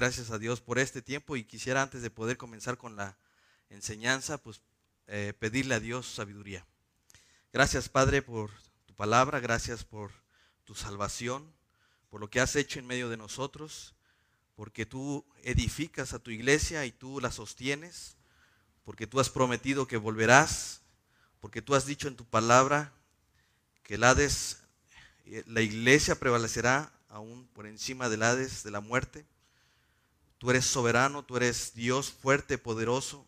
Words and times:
gracias 0.00 0.30
a 0.30 0.38
Dios 0.38 0.62
por 0.62 0.78
este 0.78 1.02
tiempo 1.02 1.36
y 1.36 1.44
quisiera 1.44 1.82
antes 1.82 2.00
de 2.00 2.08
poder 2.08 2.38
comenzar 2.38 2.78
con 2.78 2.96
la 2.96 3.18
enseñanza, 3.68 4.38
pues 4.38 4.62
eh, 5.08 5.34
pedirle 5.38 5.74
a 5.74 5.78
Dios 5.78 6.06
sabiduría. 6.06 6.64
Gracias 7.52 7.90
Padre 7.90 8.22
por 8.22 8.50
tu 8.86 8.94
palabra, 8.94 9.40
gracias 9.40 9.84
por 9.84 10.10
tu 10.64 10.74
salvación, 10.74 11.52
por 12.08 12.18
lo 12.18 12.30
que 12.30 12.40
has 12.40 12.56
hecho 12.56 12.78
en 12.78 12.86
medio 12.86 13.10
de 13.10 13.18
nosotros, 13.18 13.94
porque 14.56 14.86
tú 14.86 15.22
edificas 15.42 16.14
a 16.14 16.18
tu 16.18 16.30
iglesia 16.30 16.86
y 16.86 16.92
tú 16.92 17.20
la 17.20 17.30
sostienes, 17.30 18.16
porque 18.86 19.06
tú 19.06 19.20
has 19.20 19.28
prometido 19.28 19.86
que 19.86 19.98
volverás, 19.98 20.80
porque 21.40 21.60
tú 21.60 21.74
has 21.74 21.84
dicho 21.84 22.08
en 22.08 22.16
tu 22.16 22.24
palabra 22.24 22.90
que 23.82 23.96
el 23.96 24.04
Hades, 24.04 24.62
eh, 25.26 25.44
la 25.46 25.60
iglesia 25.60 26.18
prevalecerá 26.18 26.90
aún 27.10 27.46
por 27.48 27.66
encima 27.66 28.08
del 28.08 28.22
Hades, 28.22 28.62
de 28.62 28.70
la 28.70 28.80
muerte. 28.80 29.26
Tú 30.40 30.48
eres 30.48 30.64
soberano, 30.64 31.22
tú 31.22 31.36
eres 31.36 31.74
Dios 31.74 32.10
fuerte, 32.10 32.56
poderoso. 32.56 33.26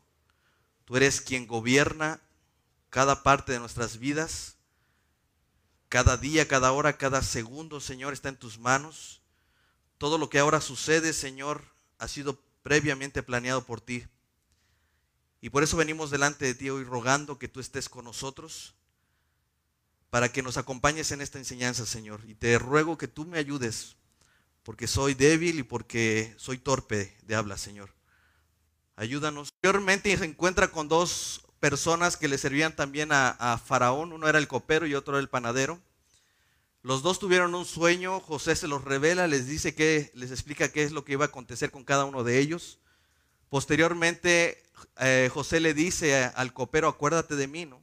Tú 0.87 0.97
eres 0.97 1.21
quien 1.21 1.47
gobierna 1.47 2.23
cada 2.89 3.23
parte 3.23 3.53
de 3.53 3.59
nuestras 3.59 3.99
vidas. 3.99 4.57
Cada 5.91 6.17
día, 6.17 6.49
cada 6.49 6.73
hora, 6.73 6.97
cada 6.97 7.23
segundo, 7.23 7.81
Señor, 7.81 8.15
está 8.15 8.31
en 8.31 8.39
tus 8.39 8.59
manos. 8.59 9.21
Todo 9.99 10.17
lo 10.17 10.31
que 10.31 10.39
ahora 10.39 10.63
sucede, 10.63 11.13
Señor, 11.13 11.63
ha 11.99 12.09
sido 12.09 12.41
previamente 12.63 13.23
planeado 13.23 13.67
por 13.67 13.83
ti. 13.83 14.07
Y 15.43 15.51
por 15.51 15.63
eso 15.63 15.77
venimos 15.77 16.11
delante 16.11 16.47
de 16.47 16.55
ti 16.55 16.71
hoy 16.71 16.83
rogando 16.83 17.39
que 17.39 17.47
tú 17.47 17.61
estés 17.61 17.91
con 17.91 18.07
nosotros 18.07 18.75
para 20.09 20.33
que 20.33 20.43
nos 20.43 20.57
acompañes 20.57 21.13
en 21.13 21.21
esta 21.21 21.37
enseñanza, 21.37 21.85
Señor. 21.85 22.23
Y 22.27 22.35
te 22.37 22.59
ruego 22.59 22.97
que 22.97 23.07
tú 23.07 23.27
me 23.27 23.37
ayudes, 23.37 23.97
porque 24.63 24.87
soy 24.87 25.15
débil 25.15 25.59
y 25.59 25.63
porque 25.63 26.35
soy 26.37 26.59
torpe 26.59 27.17
de 27.23 27.35
habla, 27.35 27.57
Señor. 27.57 27.95
Ayúdanos. 28.97 29.51
Anteriormente 29.57 30.17
se 30.17 30.25
encuentra 30.25 30.69
con 30.69 30.89
dos 30.89 31.45
personas 31.61 32.17
que 32.17 32.29
le 32.29 32.39
servían 32.39 32.75
también 32.77 33.11
a, 33.13 33.61
Faraón. 33.65 34.13
Uno 34.13 34.29
era 34.29 34.39
el 34.39 34.49
copero 34.49 34.87
y 34.87 34.95
otro 34.95 35.19
el 35.19 35.29
panadero. 35.29 35.81
Los 36.83 37.03
dos 37.03 37.19
tuvieron 37.19 37.55
un 37.55 37.65
sueño. 37.65 38.21
José 38.21 38.57
se 38.57 38.69
los 38.69 38.85
revela, 38.85 39.27
les 39.27 39.47
dice 39.47 39.75
que, 39.75 40.11
les 40.15 40.31
explica 40.31 40.71
qué 40.71 40.83
es 40.83 40.93
lo 40.93 41.05
que 41.05 41.13
iba 41.13 41.25
a 41.25 41.29
acontecer 41.29 41.71
con 41.71 41.85
cada 41.85 42.05
uno 42.05 42.25
de 42.25 42.39
ellos. 42.39 42.79
Posteriormente, 43.49 44.63
eh, 44.99 45.31
José 45.33 45.61
le 45.61 45.75
dice 45.75 46.31
al 46.35 46.53
copero, 46.53 46.89
acuérdate 46.89 47.37
de 47.37 47.47
mí, 47.47 47.67
¿no? 47.67 47.83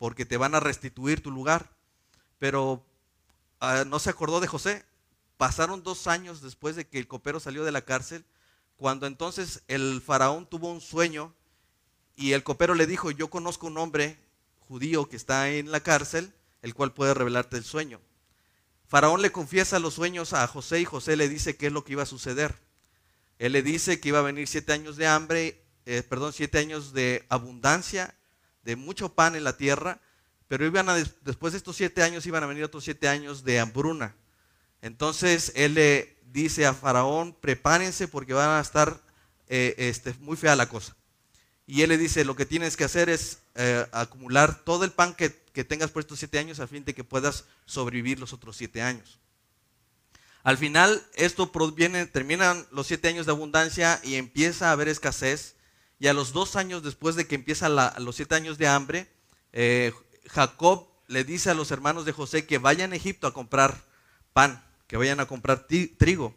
porque 0.00 0.24
te 0.24 0.38
van 0.38 0.54
a 0.54 0.60
restituir 0.60 1.22
tu 1.22 1.30
lugar. 1.30 1.68
Pero 2.38 2.82
ah, 3.60 3.84
no 3.86 3.98
se 3.98 4.08
acordó 4.08 4.40
de 4.40 4.46
José. 4.46 4.82
Pasaron 5.40 5.82
dos 5.82 6.06
años 6.06 6.42
después 6.42 6.76
de 6.76 6.86
que 6.86 6.98
el 6.98 7.08
copero 7.08 7.40
salió 7.40 7.64
de 7.64 7.72
la 7.72 7.80
cárcel, 7.80 8.26
cuando 8.76 9.06
entonces 9.06 9.62
el 9.68 10.02
faraón 10.04 10.44
tuvo 10.44 10.70
un 10.70 10.82
sueño 10.82 11.34
y 12.14 12.32
el 12.32 12.42
copero 12.42 12.74
le 12.74 12.86
dijo, 12.86 13.10
yo 13.10 13.30
conozco 13.30 13.66
un 13.66 13.78
hombre 13.78 14.18
judío 14.58 15.08
que 15.08 15.16
está 15.16 15.48
en 15.48 15.72
la 15.72 15.80
cárcel, 15.80 16.34
el 16.60 16.74
cual 16.74 16.92
puede 16.92 17.14
revelarte 17.14 17.56
el 17.56 17.64
sueño. 17.64 18.02
Faraón 18.86 19.22
le 19.22 19.32
confiesa 19.32 19.78
los 19.78 19.94
sueños 19.94 20.34
a 20.34 20.46
José 20.46 20.82
y 20.82 20.84
José 20.84 21.16
le 21.16 21.26
dice 21.26 21.56
qué 21.56 21.68
es 21.68 21.72
lo 21.72 21.84
que 21.84 21.92
iba 21.92 22.02
a 22.02 22.06
suceder. 22.06 22.54
Él 23.38 23.52
le 23.52 23.62
dice 23.62 23.98
que 23.98 24.10
iba 24.10 24.18
a 24.18 24.22
venir 24.22 24.46
siete 24.46 24.74
años 24.74 24.98
de 24.98 25.06
hambre, 25.06 25.64
eh, 25.86 26.02
perdón, 26.02 26.34
siete 26.34 26.58
años 26.58 26.92
de 26.92 27.24
abundancia 27.30 28.14
de 28.62 28.76
mucho 28.76 29.14
pan 29.14 29.36
en 29.36 29.44
la 29.44 29.56
tierra, 29.56 30.02
pero 30.48 30.66
iban 30.66 30.90
a, 30.90 30.96
después 30.96 31.54
de 31.54 31.56
estos 31.56 31.76
siete 31.76 32.02
años 32.02 32.26
iban 32.26 32.42
a 32.42 32.46
venir 32.46 32.62
otros 32.62 32.84
siete 32.84 33.08
años 33.08 33.42
de 33.42 33.58
hambruna. 33.58 34.14
Entonces 34.82 35.52
él 35.54 35.74
le 35.74 36.16
dice 36.32 36.66
a 36.66 36.74
Faraón, 36.74 37.34
prepárense 37.40 38.08
porque 38.08 38.32
van 38.32 38.50
a 38.50 38.60
estar 38.60 39.00
eh, 39.48 39.74
este, 39.78 40.14
muy 40.20 40.36
fea 40.36 40.56
la 40.56 40.68
cosa. 40.68 40.96
Y 41.66 41.82
él 41.82 41.90
le 41.90 41.98
dice, 41.98 42.24
lo 42.24 42.34
que 42.34 42.46
tienes 42.46 42.76
que 42.76 42.84
hacer 42.84 43.08
es 43.08 43.38
eh, 43.54 43.86
acumular 43.92 44.64
todo 44.64 44.84
el 44.84 44.90
pan 44.90 45.14
que, 45.14 45.32
que, 45.52 45.64
tengas 45.64 45.90
por 45.90 46.00
estos 46.00 46.18
siete 46.18 46.38
años 46.38 46.58
a 46.58 46.66
fin 46.66 46.84
de 46.84 46.94
que 46.94 47.04
puedas 47.04 47.44
sobrevivir 47.64 48.18
los 48.18 48.32
otros 48.32 48.56
siete 48.56 48.82
años. 48.82 49.20
Al 50.42 50.56
final, 50.56 51.06
esto 51.14 51.52
proviene, 51.52 52.06
terminan 52.06 52.66
los 52.72 52.86
siete 52.86 53.08
años 53.08 53.26
de 53.26 53.32
abundancia 53.32 54.00
y 54.02 54.14
empieza 54.14 54.68
a 54.68 54.72
haber 54.72 54.88
escasez. 54.88 55.56
Y 55.98 56.06
a 56.06 56.14
los 56.14 56.32
dos 56.32 56.56
años 56.56 56.82
después 56.82 57.14
de 57.14 57.26
que 57.26 57.34
empieza 57.34 57.68
los 57.68 58.16
siete 58.16 58.34
años 58.34 58.56
de 58.56 58.66
hambre, 58.66 59.06
eh, 59.52 59.92
Jacob 60.28 60.88
le 61.08 61.24
dice 61.24 61.50
a 61.50 61.54
los 61.54 61.70
hermanos 61.70 62.04
de 62.04 62.12
José 62.12 62.46
que 62.46 62.58
vayan 62.58 62.92
a 62.92 62.96
Egipto 62.96 63.26
a 63.26 63.34
comprar 63.34 63.84
pan, 64.32 64.64
que 64.90 64.96
vayan 64.96 65.20
a 65.20 65.26
comprar 65.26 65.68
trigo. 65.68 66.34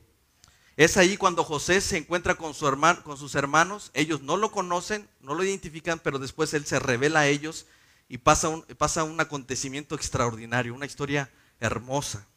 Es 0.77 0.95
ahí 0.97 1.17
cuando 1.17 1.43
José 1.43 1.81
se 1.81 1.97
encuentra 1.97 2.35
con, 2.35 2.53
su 2.53 2.67
hermano, 2.67 3.03
con 3.03 3.17
sus 3.17 3.33
hermanos, 3.33 3.89
ellos 3.95 4.21
no 4.21 4.37
lo 4.37 4.51
conocen, 4.51 5.09
no 5.21 5.33
lo 5.33 5.43
identifican, 5.43 5.97
pero 5.97 6.19
después 6.19 6.53
él 6.53 6.63
se 6.63 6.77
revela 6.77 7.21
a 7.21 7.27
ellos 7.27 7.65
y 8.07 8.19
pasa 8.19 8.49
un, 8.49 8.61
pasa 8.77 9.05
un 9.05 9.19
acontecimiento 9.19 9.95
extraordinario, 9.95 10.75
una 10.75 10.85
historia 10.85 11.31
hermosa. 11.59 12.27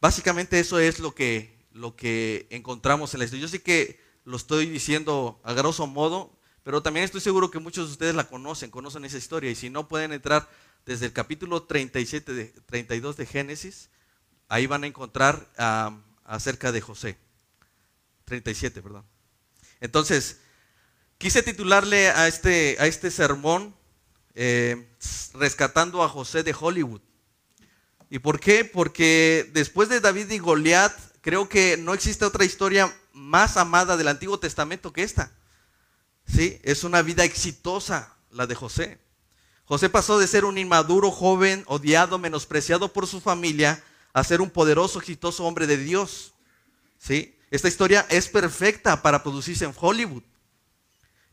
Básicamente 0.00 0.58
eso 0.58 0.80
es 0.80 0.98
lo 0.98 1.14
que, 1.14 1.56
lo 1.70 1.94
que 1.94 2.48
encontramos 2.50 3.14
en 3.14 3.20
la 3.20 3.26
historia. 3.26 3.42
Yo 3.42 3.48
sé 3.48 3.62
que 3.62 4.00
lo 4.24 4.36
estoy 4.36 4.66
diciendo 4.66 5.40
a 5.44 5.52
grosso 5.52 5.86
modo, 5.86 6.36
pero 6.64 6.82
también 6.82 7.04
estoy 7.04 7.20
seguro 7.20 7.52
que 7.52 7.60
muchos 7.60 7.86
de 7.86 7.92
ustedes 7.92 8.16
la 8.16 8.26
conocen, 8.26 8.72
conocen 8.72 9.04
esa 9.04 9.18
historia. 9.18 9.52
Y 9.52 9.54
si 9.54 9.70
no, 9.70 9.86
pueden 9.86 10.12
entrar 10.12 10.50
desde 10.84 11.06
el 11.06 11.12
capítulo 11.12 11.62
37 11.62 12.34
de, 12.34 12.46
32 12.66 13.16
de 13.16 13.26
Génesis. 13.26 13.88
Ahí 14.48 14.66
van 14.66 14.84
a 14.84 14.86
encontrar 14.86 15.48
acerca 16.24 16.72
de 16.72 16.80
José. 16.80 17.18
37, 18.24 18.82
perdón. 18.82 19.04
Entonces, 19.80 20.38
quise 21.18 21.42
titularle 21.42 22.08
a 22.10 22.28
este, 22.28 22.76
a 22.80 22.86
este 22.86 23.10
sermón 23.10 23.74
eh, 24.40 24.86
Rescatando 25.34 26.04
a 26.04 26.08
José 26.08 26.44
de 26.44 26.54
Hollywood. 26.58 27.00
¿Y 28.08 28.20
por 28.20 28.38
qué? 28.38 28.64
Porque 28.64 29.50
después 29.52 29.88
de 29.88 30.00
David 30.00 30.30
y 30.30 30.38
Goliat, 30.38 30.92
creo 31.20 31.48
que 31.48 31.76
no 31.76 31.92
existe 31.92 32.24
otra 32.24 32.44
historia 32.44 32.96
más 33.12 33.56
amada 33.56 33.96
del 33.96 34.08
Antiguo 34.08 34.38
Testamento 34.38 34.92
que 34.92 35.02
esta. 35.02 35.32
¿sí? 36.24 36.60
Es 36.62 36.84
una 36.84 37.02
vida 37.02 37.24
exitosa 37.24 38.16
la 38.30 38.46
de 38.46 38.54
José. 38.54 38.98
José 39.64 39.90
pasó 39.90 40.18
de 40.18 40.28
ser 40.28 40.44
un 40.44 40.56
inmaduro 40.56 41.10
joven, 41.10 41.64
odiado, 41.66 42.18
menospreciado 42.18 42.92
por 42.92 43.06
su 43.06 43.20
familia, 43.20 43.82
a 44.12 44.24
ser 44.24 44.40
un 44.40 44.50
poderoso, 44.50 44.98
exitoso 44.98 45.44
hombre 45.44 45.66
de 45.66 45.76
Dios. 45.76 46.34
¿sí? 46.98 47.36
Esta 47.50 47.68
historia 47.68 48.06
es 48.10 48.28
perfecta 48.28 49.02
para 49.02 49.22
producirse 49.22 49.64
en 49.64 49.74
Hollywood. 49.78 50.22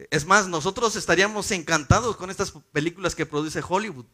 Es 0.10 0.26
más, 0.26 0.48
nosotros 0.48 0.96
estaríamos 0.96 1.52
encantados 1.52 2.18
con 2.18 2.30
estas 2.30 2.52
películas 2.72 3.16
que 3.16 3.26
produce 3.26 3.64
Hollywood. 3.68 4.06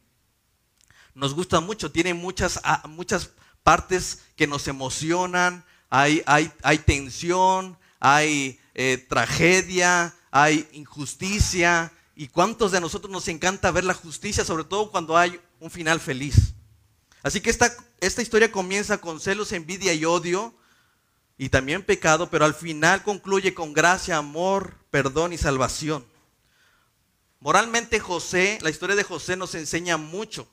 Nos 1.13 1.33
gusta 1.33 1.59
mucho, 1.59 1.91
tiene 1.91 2.13
muchas, 2.13 2.59
ah, 2.63 2.83
muchas 2.87 3.31
partes 3.63 4.19
que 4.35 4.47
nos 4.47 4.67
emocionan, 4.67 5.65
hay, 5.89 6.23
hay, 6.25 6.51
hay 6.63 6.77
tensión, 6.77 7.77
hay 7.99 8.59
eh, 8.73 9.05
tragedia, 9.09 10.15
hay 10.29 10.67
injusticia. 10.73 11.91
¿Y 12.15 12.27
cuántos 12.27 12.71
de 12.71 12.81
nosotros 12.81 13.11
nos 13.11 13.27
encanta 13.27 13.71
ver 13.71 13.83
la 13.83 13.93
justicia, 13.93 14.45
sobre 14.45 14.63
todo 14.63 14.91
cuando 14.91 15.17
hay 15.17 15.39
un 15.59 15.71
final 15.71 15.99
feliz? 15.99 16.53
Así 17.23 17.41
que 17.41 17.49
esta, 17.49 17.75
esta 17.99 18.21
historia 18.21 18.51
comienza 18.51 18.99
con 18.99 19.19
celos, 19.19 19.51
envidia 19.51 19.93
y 19.93 20.05
odio, 20.05 20.55
y 21.37 21.49
también 21.49 21.83
pecado, 21.83 22.29
pero 22.29 22.45
al 22.45 22.53
final 22.53 23.03
concluye 23.03 23.53
con 23.53 23.73
gracia, 23.73 24.17
amor, 24.17 24.75
perdón 24.91 25.33
y 25.33 25.37
salvación. 25.37 26.05
Moralmente 27.39 27.99
José, 27.99 28.59
la 28.61 28.69
historia 28.69 28.95
de 28.95 29.03
José 29.03 29.35
nos 29.35 29.55
enseña 29.55 29.97
mucho. 29.97 30.47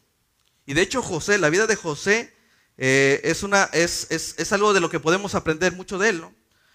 Y 0.65 0.73
de 0.73 0.81
hecho 0.81 1.03
José, 1.03 1.37
la 1.37 1.51
vida 1.51 1.67
de 1.67 1.77
José 1.77 2.35
eh, 2.79 3.21
es, 3.25 3.43
una, 3.43 3.65
es, 3.75 4.07
es, 4.11 4.35
es, 4.39 4.53
algo 4.53 4.73
de 4.73 4.81
lo 4.81 4.89
que 4.89 5.01
podemos 5.01 5.35
aprender 5.35 5.73
mucho 5.75 5.99
de 5.99 6.11
él, 6.11 6.21
¿no? 6.23 6.35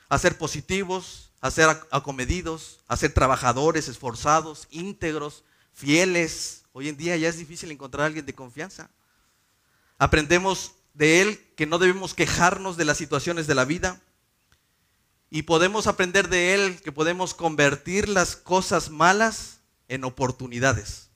A 0.09 0.19
ser 0.19 0.37
positivos, 0.37 1.31
a 1.41 1.49
ser 1.49 1.67
acomedidos, 1.89 2.81
a 2.87 2.97
ser 2.97 3.13
trabajadores, 3.13 3.87
esforzados, 3.87 4.67
íntegros, 4.69 5.43
fieles. 5.71 6.65
Hoy 6.73 6.89
en 6.89 6.97
día 6.97 7.17
ya 7.17 7.29
es 7.29 7.37
difícil 7.37 7.71
encontrar 7.71 8.03
a 8.03 8.05
alguien 8.05 8.25
de 8.27 8.35
confianza. 8.35 8.91
Aprendemos 10.03 10.73
de 10.93 11.21
él 11.21 11.39
que 11.55 11.65
no 11.65 11.79
debemos 11.79 12.13
quejarnos 12.13 12.75
de 12.75 12.83
las 12.83 12.97
situaciones 12.97 13.47
de 13.47 13.55
la 13.55 13.63
vida. 13.63 14.01
Y 15.29 15.43
podemos 15.43 15.87
aprender 15.87 16.27
de 16.27 16.53
él 16.53 16.81
que 16.81 16.91
podemos 16.91 17.33
convertir 17.33 18.09
las 18.09 18.35
cosas 18.35 18.89
malas 18.89 19.61
en 19.87 20.03
oportunidades. 20.03 21.07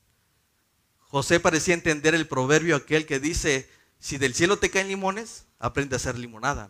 José 1.00 1.42
parecía 1.42 1.74
entender 1.74 2.16
el 2.16 2.30
proverbio 2.30 2.78
aquel 2.78 3.06
que 3.06 3.20
dice, 3.20 3.70
si 4.00 4.18
del 4.18 4.34
cielo 4.34 4.58
te 4.58 4.70
caen 4.70 4.88
limones, 4.88 5.44
aprende 5.60 5.98
a 5.98 5.98
hacer 5.98 6.18
limonada. 6.18 6.70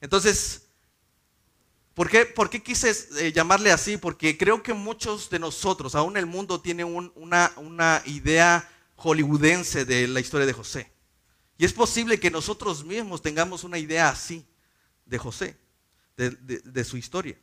Entonces, 0.00 0.62
¿Por 1.94 2.10
qué, 2.10 2.62
quise 2.62 2.92
eh, 3.20 3.32
llamarle 3.32 3.70
así? 3.70 3.98
Porque 3.98 4.36
creo 4.36 4.64
que 4.64 4.72
muchos 4.72 5.30
de 5.30 5.38
nosotros, 5.38 5.94
aún 5.94 6.16
el 6.16 6.26
mundo, 6.26 6.60
tiene 6.60 6.82
una, 6.82 7.52
una 7.56 8.02
idea 8.04 8.68
hollywoodense 8.98 9.84
de 9.84 10.08
la 10.08 10.20
historia 10.20 10.46
de 10.46 10.52
José. 10.52 10.92
Y 11.56 11.64
es 11.64 11.72
posible 11.72 12.20
que 12.20 12.30
nosotros 12.30 12.84
mismos 12.84 13.22
tengamos 13.22 13.64
una 13.64 13.78
idea 13.78 14.08
así 14.08 14.46
de 15.06 15.18
José. 15.18 15.56
de, 16.16 16.84
su 16.84 16.96
historia. 16.96 17.38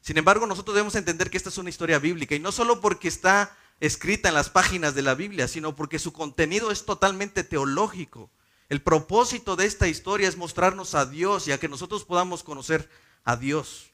Sin 0.00 0.16
embargo, 0.16 0.46
nosotros 0.46 0.74
debemos 0.74 0.94
entender 0.94 1.28
que 1.28 1.36
esta 1.36 1.48
es 1.48 1.58
una 1.58 1.70
historia 1.70 1.98
bíblica 1.98 2.36
y 2.36 2.38
no 2.38 2.52
solo 2.52 2.80
porque 2.80 3.08
está 3.08 3.56
escrita 3.80 4.28
en 4.28 4.34
las 4.34 4.48
páginas 4.48 4.94
de 4.94 5.02
la 5.02 5.16
Biblia, 5.16 5.48
sino 5.48 5.74
porque 5.74 5.98
su 5.98 6.12
contenido 6.12 6.70
es 6.70 6.84
totalmente 6.84 7.42
teológico. 7.42 8.30
El 8.68 8.80
propósito 8.80 9.56
de 9.56 9.66
esta 9.66 9.88
historia 9.88 10.28
es 10.28 10.36
mostrarnos 10.36 10.94
a 10.94 11.04
Dios 11.04 11.48
y 11.48 11.52
a 11.52 11.58
que 11.58 11.68
nosotros 11.68 12.04
podamos 12.04 12.44
conocer 12.44 12.88
a 13.24 13.36
Dios. 13.36 13.90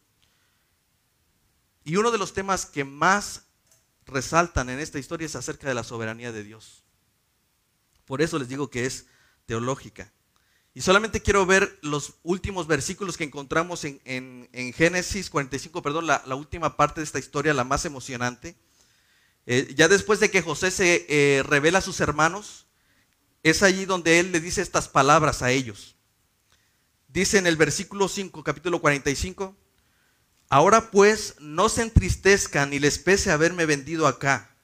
Y 1.85 1.97
uno 1.97 2.11
de 2.11 2.19
los 2.19 2.35
temas 2.35 2.67
que 2.67 2.85
más 2.85 3.47
resaltan 4.05 4.69
en 4.69 4.79
esta 4.79 4.99
historia 4.99 5.27
es 5.27 5.37
acerca 5.37 5.69
de 5.69 5.75
la 5.75 5.85
soberanía 5.85 6.33
de 6.33 6.45
Dios. 6.45 6.85
Por 8.09 8.23
eso 8.23 8.39
les 8.39 8.49
digo 8.49 8.71
que 8.71 8.87
es 8.87 9.07
teológica. 9.47 10.13
Y 10.75 10.81
solamente 10.81 11.23
quiero 11.23 11.47
ver 11.47 11.79
los 11.83 12.15
últimos 12.23 12.67
versículos 12.67 13.17
que 13.17 13.25
encontramos 13.25 13.85
en, 13.85 14.49
Génesis 14.75 15.31
45, 15.31 15.83
perdón, 15.83 16.07
la, 16.09 16.35
última 16.35 16.77
parte 16.77 17.01
de 17.01 17.05
esta 17.05 17.21
historia, 17.21 17.55
la 17.55 17.65
más 17.65 17.85
emocionante. 17.85 18.57
Eh, 19.47 19.73
ya 19.77 19.87
después 19.89 20.19
de 20.19 20.31
que 20.31 20.43
José 20.43 20.71
se 20.71 21.07
eh, 21.09 21.43
revela 21.43 21.79
a 21.79 21.83
sus 21.83 22.01
hermanos, 22.01 22.67
es 23.43 23.63
allí 23.63 23.85
donde 23.85 24.19
él 24.19 24.33
le 24.33 24.41
dice 24.41 24.63
estas 24.63 24.89
palabras 24.89 25.43
a 25.43 25.51
ellos. 25.53 25.95
Dice 27.09 27.39
en 27.39 27.47
el 27.47 27.57
versículo 27.57 28.09
5, 28.09 28.43
capítulo 28.43 28.81
45, 28.81 29.57
Ahora 30.51 30.91
pues 30.91 31.35
no 31.41 31.69
se 31.69 31.83
entristezcan 31.83 32.71
ni 32.71 32.79
les 32.79 32.99
pese 32.99 33.31
haberme 33.31 33.67
vendido 33.67 34.07
acá, 34.07 34.57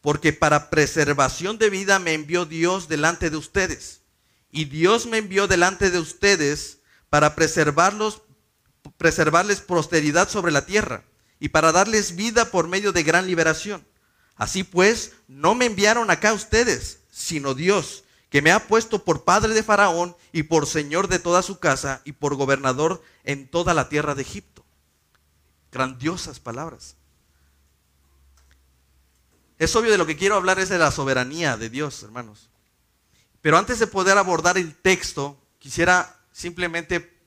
porque 0.00 0.32
para 0.32 0.70
preservación 0.70 1.58
de 1.58 1.70
vida 1.70 1.98
me 1.98 2.14
envió 2.14 2.46
Dios 2.46 2.88
delante 2.88 3.30
de 3.30 3.36
ustedes. 3.36 4.00
Y 4.50 4.64
Dios 4.64 5.06
me 5.06 5.18
envió 5.18 5.46
delante 5.46 5.90
de 5.90 5.98
ustedes 5.98 6.78
para 7.08 7.34
preservarlos, 7.34 8.22
preservarles 8.96 9.60
posteridad 9.60 10.28
sobre 10.28 10.52
la 10.52 10.66
tierra 10.66 11.04
y 11.38 11.50
para 11.50 11.72
darles 11.72 12.16
vida 12.16 12.50
por 12.50 12.68
medio 12.68 12.92
de 12.92 13.02
gran 13.02 13.26
liberación. 13.26 13.86
Así 14.36 14.64
pues, 14.64 15.12
no 15.28 15.54
me 15.54 15.66
enviaron 15.66 16.10
acá 16.10 16.32
ustedes, 16.32 17.00
sino 17.10 17.54
Dios, 17.54 18.04
que 18.30 18.42
me 18.42 18.52
ha 18.52 18.68
puesto 18.68 19.04
por 19.04 19.24
padre 19.24 19.52
de 19.52 19.62
Faraón 19.62 20.16
y 20.32 20.44
por 20.44 20.66
señor 20.66 21.08
de 21.08 21.18
toda 21.18 21.42
su 21.42 21.58
casa 21.58 22.00
y 22.04 22.12
por 22.12 22.36
gobernador 22.36 23.02
en 23.24 23.48
toda 23.48 23.74
la 23.74 23.88
tierra 23.88 24.14
de 24.14 24.22
Egipto. 24.22 24.64
Grandiosas 25.70 26.40
palabras. 26.40 26.96
Es 29.60 29.76
obvio 29.76 29.90
de 29.90 29.98
lo 29.98 30.06
que 30.06 30.16
quiero 30.16 30.36
hablar 30.36 30.58
es 30.58 30.70
de 30.70 30.78
la 30.78 30.90
soberanía 30.90 31.58
de 31.58 31.68
Dios, 31.68 32.02
hermanos. 32.02 32.48
Pero 33.42 33.58
antes 33.58 33.78
de 33.78 33.86
poder 33.86 34.16
abordar 34.16 34.56
el 34.56 34.74
texto, 34.74 35.38
quisiera 35.58 36.18
simplemente 36.32 37.20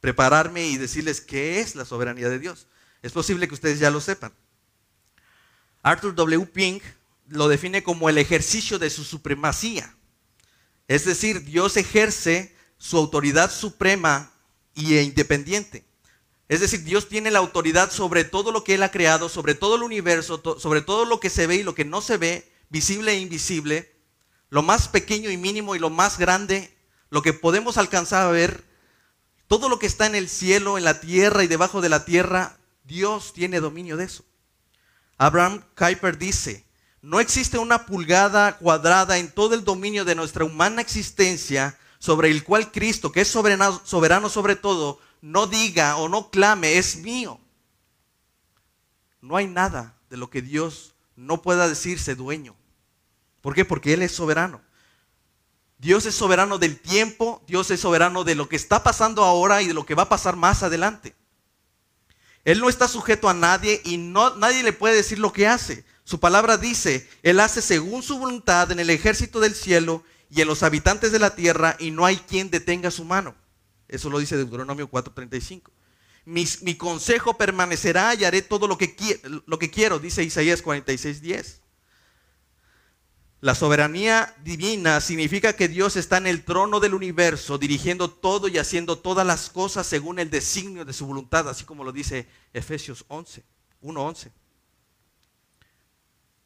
prepararme 0.00 0.64
y 0.68 0.76
decirles 0.76 1.20
qué 1.20 1.58
es 1.58 1.74
la 1.74 1.84
soberanía 1.84 2.28
de 2.28 2.38
Dios. 2.38 2.68
Es 3.02 3.10
posible 3.10 3.48
que 3.48 3.54
ustedes 3.54 3.80
ya 3.80 3.90
lo 3.90 4.00
sepan. 4.00 4.32
Arthur 5.82 6.14
W. 6.14 6.46
Pink 6.46 6.84
lo 7.26 7.48
define 7.48 7.82
como 7.82 8.08
el 8.08 8.18
ejercicio 8.18 8.78
de 8.78 8.88
su 8.88 9.02
supremacía. 9.02 9.92
Es 10.86 11.04
decir, 11.04 11.42
Dios 11.42 11.76
ejerce 11.76 12.54
su 12.78 12.96
autoridad 12.96 13.50
suprema 13.50 14.32
e 14.76 15.02
independiente. 15.02 15.84
Es 16.48 16.60
decir, 16.60 16.84
Dios 16.84 17.08
tiene 17.08 17.30
la 17.30 17.38
autoridad 17.38 17.90
sobre 17.90 18.24
todo 18.24 18.52
lo 18.52 18.64
que 18.64 18.74
Él 18.74 18.82
ha 18.82 18.90
creado, 18.90 19.28
sobre 19.28 19.54
todo 19.54 19.76
el 19.76 19.82
universo, 19.82 20.42
sobre 20.58 20.82
todo 20.82 21.04
lo 21.04 21.20
que 21.20 21.30
se 21.30 21.46
ve 21.46 21.56
y 21.56 21.62
lo 21.62 21.74
que 21.74 21.84
no 21.84 22.02
se 22.02 22.16
ve, 22.16 22.52
visible 22.68 23.12
e 23.12 23.20
invisible, 23.20 23.94
lo 24.50 24.62
más 24.62 24.88
pequeño 24.88 25.30
y 25.30 25.36
mínimo 25.36 25.74
y 25.74 25.78
lo 25.78 25.88
más 25.88 26.18
grande, 26.18 26.76
lo 27.10 27.22
que 27.22 27.32
podemos 27.32 27.78
alcanzar 27.78 28.26
a 28.26 28.30
ver, 28.30 28.64
todo 29.46 29.68
lo 29.68 29.78
que 29.78 29.86
está 29.86 30.06
en 30.06 30.14
el 30.14 30.28
cielo, 30.28 30.78
en 30.78 30.84
la 30.84 31.00
tierra 31.00 31.44
y 31.44 31.46
debajo 31.46 31.80
de 31.80 31.88
la 31.88 32.04
tierra, 32.04 32.58
Dios 32.84 33.32
tiene 33.32 33.60
dominio 33.60 33.96
de 33.96 34.04
eso. 34.04 34.24
Abraham 35.18 35.62
Kuyper 35.76 36.18
dice, 36.18 36.64
no 37.02 37.20
existe 37.20 37.58
una 37.58 37.86
pulgada 37.86 38.58
cuadrada 38.58 39.18
en 39.18 39.30
todo 39.30 39.54
el 39.54 39.64
dominio 39.64 40.04
de 40.04 40.14
nuestra 40.14 40.44
humana 40.44 40.80
existencia 40.80 41.78
sobre 41.98 42.30
el 42.30 42.44
cual 42.44 42.72
Cristo, 42.72 43.12
que 43.12 43.20
es 43.20 43.28
soberano, 43.28 44.28
sobre 44.28 44.56
todo, 44.56 45.00
no 45.22 45.46
diga 45.46 45.96
o 45.96 46.08
no 46.10 46.30
clame, 46.30 46.76
es 46.76 46.96
mío. 46.96 47.40
No 49.22 49.36
hay 49.36 49.46
nada 49.46 49.96
de 50.10 50.18
lo 50.18 50.28
que 50.28 50.42
Dios 50.42 50.94
no 51.16 51.40
pueda 51.40 51.68
decirse 51.68 52.14
dueño. 52.14 52.54
¿Por 53.40 53.54
qué? 53.54 53.64
Porque 53.64 53.94
Él 53.94 54.02
es 54.02 54.12
soberano. 54.12 54.60
Dios 55.78 56.06
es 56.06 56.14
soberano 56.14 56.58
del 56.58 56.78
tiempo, 56.78 57.42
Dios 57.46 57.70
es 57.70 57.80
soberano 57.80 58.24
de 58.24 58.34
lo 58.34 58.48
que 58.48 58.56
está 58.56 58.82
pasando 58.82 59.24
ahora 59.24 59.62
y 59.62 59.68
de 59.68 59.74
lo 59.74 59.86
que 59.86 59.94
va 59.94 60.04
a 60.04 60.08
pasar 60.08 60.36
más 60.36 60.62
adelante. 60.62 61.14
Él 62.44 62.60
no 62.60 62.68
está 62.68 62.88
sujeto 62.88 63.28
a 63.28 63.34
nadie 63.34 63.80
y 63.84 63.96
no, 63.96 64.36
nadie 64.36 64.62
le 64.62 64.72
puede 64.72 64.96
decir 64.96 65.18
lo 65.18 65.32
que 65.32 65.46
hace. 65.46 65.84
Su 66.04 66.18
palabra 66.18 66.56
dice, 66.56 67.08
Él 67.22 67.38
hace 67.38 67.62
según 67.62 68.02
su 68.02 68.18
voluntad 68.18 68.70
en 68.72 68.80
el 68.80 68.90
ejército 68.90 69.38
del 69.38 69.54
cielo 69.54 70.02
y 70.30 70.40
en 70.40 70.48
los 70.48 70.64
habitantes 70.64 71.12
de 71.12 71.20
la 71.20 71.36
tierra 71.36 71.76
y 71.78 71.92
no 71.92 72.04
hay 72.04 72.16
quien 72.16 72.50
detenga 72.50 72.90
su 72.90 73.04
mano. 73.04 73.36
Eso 73.92 74.08
lo 74.08 74.18
dice 74.18 74.38
Deuteronomio 74.38 74.90
4:35. 74.90 75.70
Mi, 76.24 76.46
mi, 76.62 76.76
consejo 76.76 77.36
permanecerá 77.36 78.14
y 78.14 78.24
haré 78.24 78.40
todo 78.40 78.66
lo 78.66 78.78
que, 78.78 78.96
lo 79.44 79.58
que 79.58 79.70
quiero, 79.70 79.98
dice 79.98 80.22
Isaías 80.22 80.64
46:10. 80.64 81.60
La 83.40 83.54
soberanía 83.54 84.34
divina 84.44 85.00
significa 85.00 85.52
que 85.52 85.68
Dios 85.68 85.96
está 85.96 86.16
en 86.16 86.28
el 86.28 86.44
trono 86.44 86.80
del 86.80 86.94
universo, 86.94 87.58
dirigiendo 87.58 88.08
todo 88.08 88.48
y 88.48 88.56
haciendo 88.56 88.98
todas 88.98 89.26
las 89.26 89.50
cosas 89.50 89.86
según 89.86 90.18
el 90.18 90.30
designio 90.30 90.84
de 90.84 90.92
su 90.92 91.06
voluntad, 91.06 91.48
así 91.48 91.64
como 91.64 91.84
lo 91.84 91.92
dice 91.92 92.28
Efesios 92.54 93.04
11, 93.08 93.44
1:11. 93.82 94.30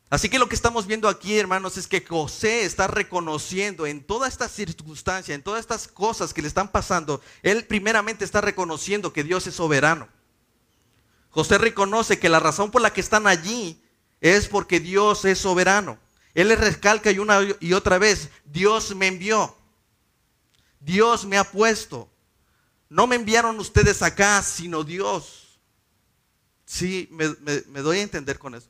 Así 0.08 0.28
que 0.28 0.38
lo 0.38 0.48
que 0.48 0.54
estamos 0.54 0.86
viendo 0.86 1.08
aquí, 1.08 1.36
hermanos, 1.36 1.76
es 1.76 1.88
que 1.88 2.04
José 2.04 2.64
está 2.64 2.86
reconociendo 2.86 3.86
en 3.86 4.04
toda 4.04 4.28
esta 4.28 4.48
circunstancia, 4.48 5.34
en 5.34 5.42
todas 5.42 5.60
estas 5.60 5.88
cosas 5.88 6.32
que 6.32 6.42
le 6.42 6.48
están 6.48 6.70
pasando, 6.70 7.20
él 7.42 7.66
primeramente 7.66 8.24
está 8.24 8.40
reconociendo 8.40 9.12
que 9.12 9.24
Dios 9.24 9.48
es 9.48 9.54
soberano. 9.56 10.08
José 11.30 11.58
reconoce 11.58 12.20
que 12.20 12.28
la 12.28 12.38
razón 12.38 12.70
por 12.70 12.82
la 12.82 12.92
que 12.92 13.00
están 13.00 13.26
allí 13.26 13.82
es 14.20 14.46
porque 14.46 14.78
Dios 14.78 15.24
es 15.24 15.38
soberano. 15.38 15.98
Él 16.34 16.48
le 16.48 16.56
recalca 16.56 17.10
y 17.10 17.18
una 17.18 17.40
y 17.58 17.72
otra 17.72 17.98
vez, 17.98 18.30
Dios 18.44 18.94
me 18.94 19.08
envió. 19.08 19.56
Dios 20.78 21.24
me 21.24 21.36
ha 21.36 21.44
puesto. 21.44 22.08
No 22.88 23.08
me 23.08 23.16
enviaron 23.16 23.58
ustedes 23.58 24.02
acá, 24.02 24.40
sino 24.42 24.84
Dios. 24.84 25.58
Sí, 26.64 27.08
me, 27.10 27.34
me 27.40 27.80
doy 27.80 27.98
a 27.98 28.02
entender 28.02 28.38
con 28.38 28.54
eso. 28.54 28.68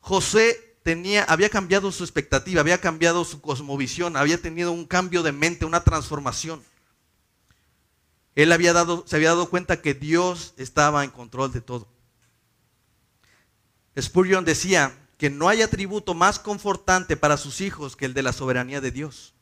José 0.00 0.76
tenía, 0.82 1.24
había 1.24 1.48
cambiado 1.48 1.92
su 1.92 2.02
expectativa, 2.02 2.60
había 2.60 2.80
cambiado 2.80 3.24
su 3.24 3.40
cosmovisión, 3.40 4.16
había 4.16 4.40
tenido 4.40 4.72
un 4.72 4.86
cambio 4.86 5.22
de 5.22 5.32
mente, 5.32 5.64
una 5.64 5.84
transformación. 5.84 6.62
Él 8.34 8.52
había 8.52 8.72
dado, 8.72 9.04
se 9.06 9.16
había 9.16 9.30
dado 9.30 9.50
cuenta 9.50 9.82
que 9.82 9.94
Dios 9.94 10.54
estaba 10.56 11.04
en 11.04 11.10
control 11.10 11.52
de 11.52 11.60
todo. 11.60 11.88
Spurgeon 14.00 14.44
decía 14.44 14.96
que 15.18 15.30
no 15.30 15.48
hay 15.48 15.62
atributo 15.62 16.14
más 16.14 16.38
confortante 16.38 17.16
para 17.16 17.36
sus 17.36 17.60
hijos 17.60 17.96
que 17.96 18.06
el 18.06 18.14
de 18.14 18.22
la 18.22 18.32
soberanía 18.32 18.80
de 18.80 18.90
Dios. 18.90 19.34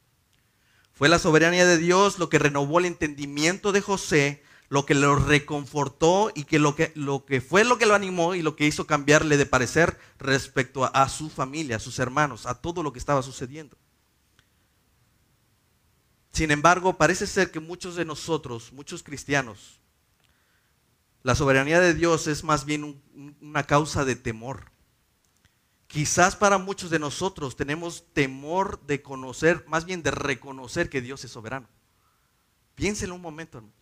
Fue 0.93 1.09
la 1.09 1.21
soberanía 1.21 1.65
de 1.65 1.79
Dios 1.79 2.19
lo 2.19 2.29
que 2.29 2.41
renovó 2.41 2.81
el 2.81 2.87
entendimiento 2.87 3.71
de 3.71 3.81
José 3.81 4.43
lo 4.69 4.85
que 4.85 4.95
lo 4.95 5.17
reconfortó 5.17 6.31
y 6.35 6.45
que 6.45 6.59
lo 6.59 6.75
que, 6.77 6.93
lo 6.95 7.25
que 7.25 7.41
fue 7.41 7.65
lo 7.65 7.79
que 7.79 7.87
lo 7.87 7.95
animó 7.95 8.35
y 8.35 8.43
lo 8.43 8.55
que 8.55 8.67
hizo 8.67 8.87
cambiarle 8.87 9.37
de 9.37 9.47
parecer 9.47 9.99
respecto 10.19 10.85
a, 10.85 11.09
su 11.09 11.31
familia, 11.31 11.77
a 11.77 11.81
sus 11.81 11.99
hermanos, 11.99 12.45
a 12.47 12.55
todo 12.55 12.83
lo 12.83 12.93
que 12.93 12.99
estaba 12.99 13.23
sucediendo. 13.23 13.77
Sin 16.33 16.51
embargo, 16.51 16.99
parece 16.99 17.27
ser 17.27 17.51
que 17.51 17.61
muchos 17.61 17.97
de 17.97 18.05
nosotros, 18.05 18.73
muchos 18.73 19.03
cristianos, 19.03 19.81
la 21.23 21.35
soberanía 21.35 21.81
de 21.81 21.95
Dios 21.95 22.27
es 22.27 22.45
más 22.45 22.65
bien 22.65 23.03
una 23.41 23.65
causa 23.65 24.05
de 24.05 24.17
temor. 24.17 24.71
Quizás 25.87 26.37
para 26.37 26.59
muchos 26.59 26.91
de 26.91 26.99
nosotros 26.99 27.57
tenemos 27.57 28.05
temor 28.13 28.81
de 28.87 29.01
conocer, 29.01 29.65
más 29.67 29.87
bien 29.87 30.03
de 30.03 30.11
reconocer 30.11 30.91
que 30.91 31.01
Dios 31.01 31.25
es 31.25 31.31
soberano. 31.31 31.67
Piénsenlo 32.75 33.15
un 33.15 33.23
momento, 33.23 33.59
hermano. 33.59 33.78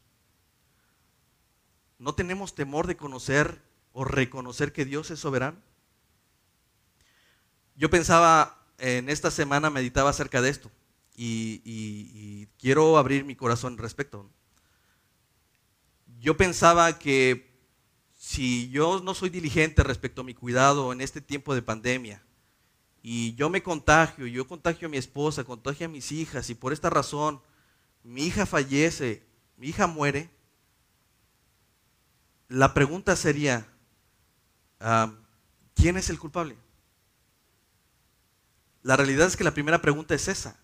¿No 1.99 2.15
tenemos 2.15 2.55
temor 2.55 2.87
de 2.87 2.97
conocer 2.97 3.63
o 3.93 4.05
reconocer 4.05 4.73
que 4.73 4.85
Dios 4.85 5.11
es 5.11 5.21
soberano? 5.21 5.59
Yo 7.75 7.91
pensaba, 7.91 8.67
en 8.79 9.09
esta 9.09 9.31
semana 9.31 9.71
meditaba 9.71 10.11
acerca 10.11 10.43
de 10.43 10.51
esto 10.51 10.71
y, 11.17 12.49
quiero 12.59 12.99
abrir 12.99 13.25
mi 13.25 13.37
corazón 13.37 13.79
respecto. 13.79 14.31
Yo 16.19 16.37
pensaba 16.37 16.99
que 16.99 17.55
si 18.15 18.69
yo 18.71 19.01
no 19.01 19.15
soy 19.15 19.31
diligente 19.31 19.83
respecto 19.83 20.23
a 20.23 20.25
mi 20.25 20.35
cuidado 20.35 20.93
en 20.93 21.01
este 21.01 21.21
tiempo 21.21 21.55
de 21.55 21.63
pandemia 21.63 22.23
y 23.03 23.35
yo 23.35 23.51
me 23.51 23.63
contagio, 23.63 24.27
yo 24.27 24.49
contagio 24.49 24.89
a 24.89 24.91
mi 24.91 24.97
esposa, 24.97 25.45
contagio 25.45 25.87
a 25.87 25.91
mis 25.91 26.11
hijas 26.13 26.51
y 26.51 26.55
por 26.55 26.73
esta 26.73 26.91
razón 26.91 27.41
mi 28.03 28.25
hija 28.25 28.47
fallece, 28.47 29.23
mi 29.57 29.69
hija 29.69 29.87
muere, 29.87 30.31
la 32.49 32.75
pregunta 32.75 33.17
sería, 33.17 33.67
ah, 34.81 35.13
¿quién 35.75 35.97
es 35.97 36.11
el 36.11 36.19
culpable? 36.19 36.57
La 38.83 38.97
realidad 38.97 39.27
es 39.27 39.37
que 39.37 39.45
la 39.45 39.55
primera 39.55 39.83
pregunta 39.83 40.15
es 40.15 40.29
esa. 40.29 40.61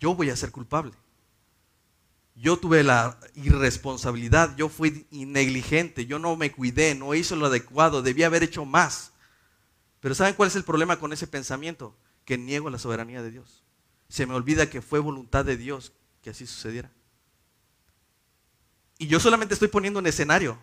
Yo 0.00 0.14
voy 0.14 0.30
a 0.30 0.36
ser 0.36 0.50
culpable. 0.50 0.92
Yo 2.34 2.58
tuve 2.58 2.82
la 2.82 3.18
irresponsabilidad, 3.34 4.54
yo 4.56 4.68
fui 4.68 5.06
negligente, 5.10 6.04
yo 6.04 6.18
no 6.18 6.36
me 6.36 6.52
cuidé, 6.52 6.94
no 6.94 7.14
hice 7.14 7.34
lo 7.34 7.46
adecuado, 7.46 8.02
debía 8.02 8.26
haber 8.26 8.42
hecho 8.42 8.66
más. 8.66 9.12
Pero 10.00 10.14
¿saben 10.14 10.34
cuál 10.34 10.48
es 10.48 10.56
el 10.56 10.64
problema 10.64 10.98
con 10.98 11.12
ese 11.12 11.26
pensamiento? 11.26 11.96
Que 12.26 12.36
niego 12.36 12.68
la 12.68 12.78
soberanía 12.78 13.22
de 13.22 13.30
Dios. 13.30 13.62
Se 14.08 14.26
me 14.26 14.34
olvida 14.34 14.68
que 14.68 14.82
fue 14.82 14.98
voluntad 14.98 15.46
de 15.46 15.56
Dios 15.56 15.92
que 16.22 16.30
así 16.30 16.46
sucediera. 16.46 16.92
Y 18.98 19.06
yo 19.06 19.20
solamente 19.20 19.54
estoy 19.54 19.68
poniendo 19.68 20.00
un 20.00 20.06
escenario. 20.06 20.58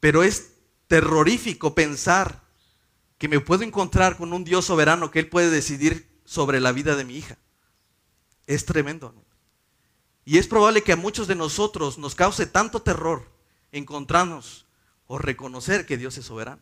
Pero 0.00 0.22
es 0.22 0.52
terrorífico 0.86 1.74
pensar 1.74 2.42
que 3.18 3.28
me 3.28 3.40
puedo 3.40 3.62
encontrar 3.62 4.16
con 4.16 4.32
un 4.32 4.44
Dios 4.44 4.64
soberano 4.66 5.10
que 5.10 5.18
Él 5.18 5.28
puede 5.28 5.50
decidir 5.50 6.08
sobre 6.24 6.60
la 6.60 6.72
vida 6.72 6.96
de 6.96 7.04
mi 7.04 7.16
hija. 7.16 7.38
Es 8.46 8.64
tremendo. 8.64 9.14
Y 10.24 10.38
es 10.38 10.46
probable 10.46 10.82
que 10.82 10.92
a 10.92 10.96
muchos 10.96 11.26
de 11.28 11.34
nosotros 11.34 11.98
nos 11.98 12.14
cause 12.14 12.46
tanto 12.46 12.82
terror 12.82 13.30
encontrarnos 13.72 14.66
o 15.06 15.18
reconocer 15.18 15.86
que 15.86 15.96
Dios 15.96 16.18
es 16.18 16.26
soberano. 16.26 16.60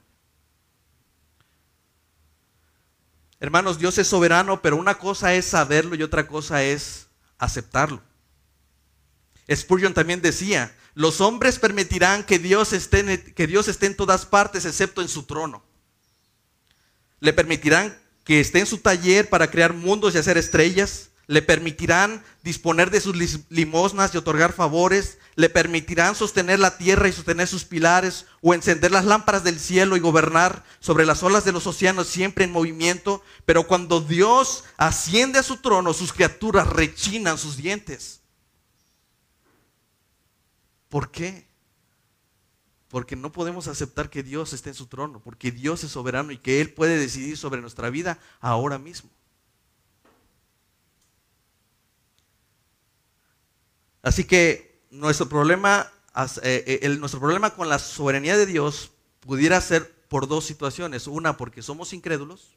Hermanos, 3.41 3.79
Dios 3.79 3.99
es 3.99 4.07
soberano, 4.07 4.63
pero 4.63 4.77
una 4.77 4.99
cosa 4.99 5.35
es 5.35 5.47
saberlo 5.47 5.95
y 5.95 6.03
otra 6.03 6.27
cosa 6.27 6.63
es 6.63 7.09
aceptarlo. 7.39 8.03
Spurgeon 9.53 9.95
también 9.95 10.23
decía, 10.23 10.75
los 10.95 11.21
hombres 11.21 11.59
permitirán 11.59 12.25
que 12.25 12.39
Dios 12.39 12.73
esté, 12.73 13.35
que 13.35 13.47
Dios 13.47 13.69
esté 13.69 13.87
en 13.87 13.97
todas 13.97 14.27
partes 14.27 14.65
excepto 14.65 15.03
en 15.03 15.09
su 15.09 15.25
trono. 15.25 15.65
Le 17.21 17.33
permitirán 17.33 17.99
que 18.25 18.41
esté 18.41 18.61
en 18.61 18.67
su 18.67 18.79
taller 18.79 19.29
para 19.29 19.51
crear 19.51 19.75
mundos 19.75 20.15
y 20.15 20.19
hacer 20.19 20.39
estrellas 20.39 21.11
le 21.27 21.43
permitirán 21.43 22.23
disponer 22.43 22.91
de 22.91 23.01
sus 23.01 23.17
limosnas 23.49 24.15
y 24.15 24.19
otorgar 24.19 24.53
favores, 24.53 25.19
le 25.37 25.49
permitirán 25.49 26.15
sostener 26.15 26.61
la 26.61 26.77
tierra 26.77 27.09
y 27.09 27.13
sostener 27.13 27.49
sus 27.49 27.65
pilares, 27.65 28.27
o 28.43 28.53
encender 28.53 28.91
las 28.91 29.07
lámparas 29.07 29.43
del 29.43 29.59
cielo 29.59 29.97
y 29.97 30.01
gobernar 30.01 30.65
sobre 30.81 31.07
las 31.07 31.23
olas 31.23 31.45
de 31.45 31.53
los 31.53 31.67
océanos 31.67 32.09
siempre 32.09 32.45
en 32.45 32.53
movimiento. 32.53 33.23
Pero 33.47 33.67
cuando 33.67 34.01
Dios 34.01 34.65
asciende 34.77 35.39
a 35.39 35.43
su 35.43 35.57
trono, 35.57 35.95
sus 35.95 36.13
criaturas 36.13 36.69
rechinan 36.69 37.39
sus 37.39 37.57
dientes. 37.57 38.21
¿Por 40.95 41.11
qué? 41.11 41.45
Porque 42.87 43.17
no 43.17 43.33
podemos 43.33 43.67
aceptar 43.67 44.11
que 44.11 44.23
Dios 44.23 44.53
esté 44.53 44.69
en 44.69 44.77
su 44.77 44.87
trono, 44.87 45.21
porque 45.21 45.51
Dios 45.51 45.83
es 45.83 45.91
soberano 45.91 46.31
y 46.31 46.39
que 46.39 46.61
Él 46.61 46.73
puede 46.73 46.97
decidir 46.97 47.37
sobre 47.37 47.61
nuestra 47.61 47.91
vida 47.91 48.17
ahora 48.41 48.79
mismo. 48.79 49.11
Así 54.03 54.23
que 54.23 54.87
nuestro 54.93 55.29
problema, 55.29 55.91
eh, 56.45 56.79
eh, 56.83 56.89
nuestro 56.91 57.19
problema 57.19 57.57
con 57.57 57.69
la 57.69 57.81
soberanía 57.81 58.37
de 58.37 58.47
Dios 58.47 58.93
pudiera 59.19 59.61
ser 59.61 59.93
por 60.07 60.29
dos 60.29 60.45
situaciones. 60.45 61.09
Una, 61.09 61.37
porque 61.37 61.61
somos 61.61 61.93
incrédulos. 61.93 62.57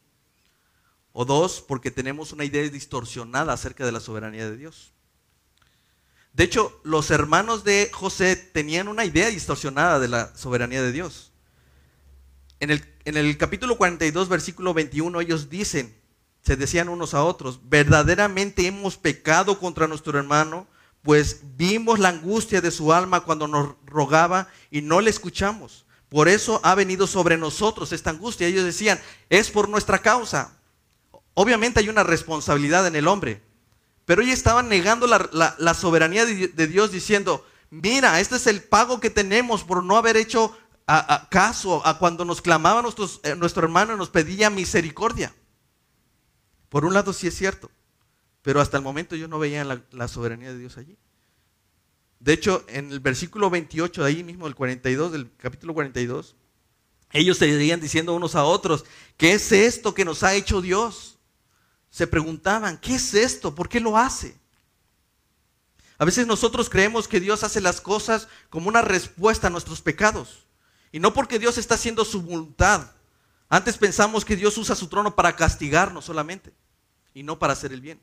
O 1.11 1.25
dos, 1.25 1.59
porque 1.59 1.89
tenemos 1.89 2.33
una 2.33 2.45
idea 2.45 2.61
distorsionada 2.69 3.53
acerca 3.53 3.83
de 3.83 3.93
la 3.93 3.99
soberanía 3.99 4.47
de 4.47 4.57
Dios. 4.57 4.93
De 6.37 6.45
hecho, 6.45 6.79
los 6.83 7.11
hermanos 7.11 7.65
de 7.65 7.89
José 7.91 8.35
tenían 8.35 8.87
una 8.87 9.03
idea 9.03 9.27
distorsionada 9.27 9.99
de 9.99 10.07
la 10.07 10.33
soberanía 10.37 10.81
de 10.81 10.93
Dios. 10.93 11.33
En 12.59 12.69
el, 12.69 12.85
en 13.03 13.17
el 13.17 13.37
capítulo 13.37 13.77
42, 13.77 14.29
versículo 14.29 14.73
21, 14.73 15.19
ellos 15.19 15.49
dicen, 15.49 15.99
se 16.43 16.55
decían 16.55 16.87
unos 16.87 17.13
a 17.13 17.23
otros, 17.23 17.59
verdaderamente 17.67 18.67
hemos 18.67 18.95
pecado 18.97 19.59
contra 19.59 19.87
nuestro 19.87 20.17
hermano 20.17 20.67
pues 21.01 21.39
vimos 21.55 21.99
la 21.99 22.09
angustia 22.09 22.59
de 22.59 22.69
su 22.69 22.91
alma 22.91 23.21
cuando 23.21 23.47
nos 23.47 23.75
rogaba 23.85 24.49
y 24.69 24.81
no 24.81 24.99
le 24.99 25.09
escuchamos. 25.09 25.85
Por 26.09 26.27
eso 26.27 26.59
ha 26.63 26.75
venido 26.75 27.07
sobre 27.07 27.37
nosotros 27.37 27.93
esta 27.93 28.09
angustia. 28.09 28.45
Ellos 28.45 28.65
decían, 28.65 28.99
es 29.29 29.49
por 29.49 29.69
nuestra 29.69 29.99
causa. 29.99 30.59
Obviamente 31.33 31.79
hay 31.79 31.87
una 31.87 32.03
responsabilidad 32.03 32.85
en 32.87 32.97
el 32.97 33.07
hombre, 33.07 33.41
pero 34.07 34.21
ellos 34.21 34.35
estaban 34.35 34.69
negando 34.69 35.05
la, 35.05 35.73
soberanía 35.73 36.25
de, 36.25 36.67
Dios 36.67 36.93
diciendo, 36.93 37.45
mira, 37.69 38.21
este 38.21 38.37
es 38.37 38.47
el 38.47 38.63
pago 38.63 39.01
que 39.01 39.09
tenemos 39.09 39.65
por 39.65 39.83
no 39.83 39.97
haber 39.97 40.15
hecho 40.15 40.57
caso 41.29 41.85
a 41.85 41.99
cuando 41.99 42.23
nos 42.23 42.41
clamaba 42.41 42.81
eh, 43.23 43.35
nuestro 43.35 43.63
hermano 43.65 43.93
y 43.93 43.97
nos 43.97 44.09
pedía 44.09 44.49
misericordia. 44.49 45.35
Por 46.69 46.85
un 46.85 46.93
lado 46.93 47.11
sí 47.11 47.27
es 47.27 47.35
cierto, 47.35 47.69
pero 48.43 48.61
hasta 48.61 48.77
el 48.77 48.83
momento 48.83 49.17
yo 49.17 49.27
no 49.27 49.39
veía 49.39 49.65
la, 49.65 50.07
soberanía 50.07 50.53
de 50.53 50.59
Dios 50.59 50.77
allí. 50.77 50.97
De 52.21 52.31
hecho, 52.31 52.63
en 52.69 52.93
el 52.93 53.01
versículo 53.01 53.49
28, 53.49 54.03
de 54.03 54.07
ahí 54.07 54.23
mismo, 54.23 54.47
el 54.47 54.55
42, 54.55 55.11
del 55.11 55.35
capítulo 55.35 55.73
42, 55.73 56.37
ellos 57.11 57.37
se 57.37 57.51
seguían 57.51 57.81
diciendo 57.81 58.15
unos 58.15 58.35
a 58.35 58.45
otros, 58.45 58.85
¿qué 59.17 59.33
es 59.33 59.51
esto 59.51 59.93
que 59.93 60.05
nos 60.05 60.23
ha 60.23 60.33
hecho 60.33 60.61
Dios? 60.61 61.16
Se 61.89 62.07
preguntaban, 62.07 62.77
¿qué 62.77 62.95
es 62.95 63.13
esto? 63.13 63.55
¿Por 63.55 63.69
qué 63.69 63.79
lo 63.79 63.97
hace? 63.97 64.37
A 65.97 66.05
veces 66.05 66.27
nosotros 66.27 66.69
creemos 66.69 67.07
que 67.07 67.19
Dios 67.19 67.43
hace 67.43 67.59
las 67.59 67.81
cosas 67.81 68.27
como 68.49 68.69
una 68.69 68.81
respuesta 68.81 69.47
a 69.47 69.49
nuestros 69.49 69.81
pecados. 69.81 70.45
Y 70.91 70.99
no 70.99 71.13
porque 71.13 71.39
Dios 71.39 71.57
está 71.57 71.75
haciendo 71.75 72.05
su 72.05 72.21
voluntad. 72.21 72.91
Antes 73.49 73.77
pensamos 73.77 74.23
que 74.23 74.35
Dios 74.35 74.57
usa 74.57 74.75
su 74.75 74.87
trono 74.87 75.15
para 75.15 75.35
castigarnos 75.35 76.05
solamente 76.05 76.53
y 77.13 77.23
no 77.23 77.39
para 77.39 77.53
hacer 77.53 77.73
el 77.73 77.81
bien. 77.81 77.99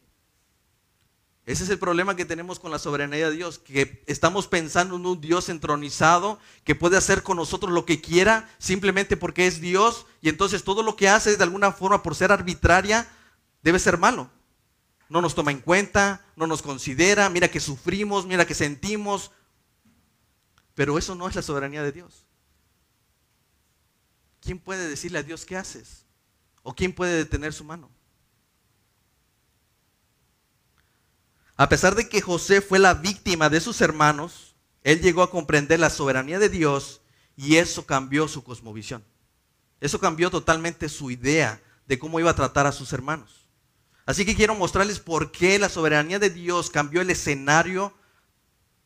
Ese 1.47 1.65
es 1.65 1.71
el 1.71 1.79
problema 1.79 2.17
que 2.17 2.25
tenemos 2.25 2.59
con 2.59 2.71
la 2.71 2.79
soberanía 2.79 3.29
de 3.29 3.37
Dios, 3.37 3.59
que 3.59 4.03
estamos 4.07 4.49
pensando 4.49 4.97
en 4.97 5.05
un 5.05 5.21
Dios 5.21 5.51
entronizado 5.51 6.39
que 6.65 6.75
puede 6.75 6.97
hacer 6.97 7.23
con 7.23 7.37
nosotros 7.37 7.71
lo 7.71 7.85
que 7.85 8.01
quiera 8.01 8.49
simplemente 8.59 9.19
porque 9.19 9.47
es 9.47 9.61
Dios 9.61 10.07
y 10.23 10.31
entonces 10.31 10.65
todo 10.65 10.83
lo 10.83 10.97
que 10.97 11.11
hace 11.11 11.37
de 11.37 11.45
alguna 11.45 11.71
forma 11.71 12.03
por 12.03 12.15
ser 12.15 12.33
arbitraria 12.33 13.07
debe 13.65 13.81
ser 13.81 13.99
malo. 13.99 14.31
No 15.09 15.21
nos 15.21 15.35
toma 15.35 15.51
en 15.51 15.61
cuenta, 15.61 16.25
no 16.37 16.47
nos 16.47 16.63
considera, 16.63 17.29
mira 17.31 17.51
que 17.51 17.61
sufrimos, 17.61 18.27
mira 18.27 18.47
que 18.47 18.55
sentimos, 18.55 19.33
pero 20.75 20.99
eso 20.99 21.15
no 21.15 21.27
es 21.29 21.35
la 21.35 21.43
soberanía 21.43 21.83
de 21.83 21.93
Dios. 21.93 22.27
¿Quién 24.41 24.59
puede 24.59 24.89
decirle 24.89 25.19
a 25.19 25.23
Dios 25.23 25.45
qué 25.45 25.57
haces? 25.57 26.05
¿O 26.63 26.75
quién 26.75 26.93
puede 26.93 27.17
detener 27.17 27.53
su 27.53 27.65
mano? 27.65 27.91
A 31.57 31.69
pesar 31.69 31.95
de 31.95 32.09
que 32.09 32.21
José 32.21 32.61
fue 32.61 32.79
la 32.79 32.95
víctima 32.95 33.49
de 33.49 33.61
sus 33.61 33.81
hermanos, 33.81 34.57
él 34.83 35.01
llegó 35.01 35.23
a 35.23 35.31
comprender 35.31 35.81
la 35.81 35.89
soberanía 35.89 36.39
de 36.39 36.49
Dios 36.49 37.01
y 37.37 37.57
eso 37.57 37.87
cambió 37.87 38.29
su 38.29 38.43
cosmovisión. 38.45 39.05
Eso 39.81 39.99
cambió 40.01 40.31
totalmente 40.31 40.89
su 40.89 41.11
idea 41.11 41.63
de 41.87 41.99
cómo 41.99 42.21
iba 42.21 42.31
a 42.31 42.37
tratar 42.37 42.67
a 42.67 42.73
sus 42.73 42.93
hermanos. 42.93 43.44
Así 44.07 44.27
que 44.27 44.37
quiero 44.37 44.55
mostrarles 44.55 45.01
por 45.01 45.33
qué 45.33 45.59
la 45.59 45.69
soberanía 45.69 46.19
de 46.19 46.31
Dios 46.31 46.71
cambió 46.71 47.01
el 47.01 47.11
escenario 47.11 47.95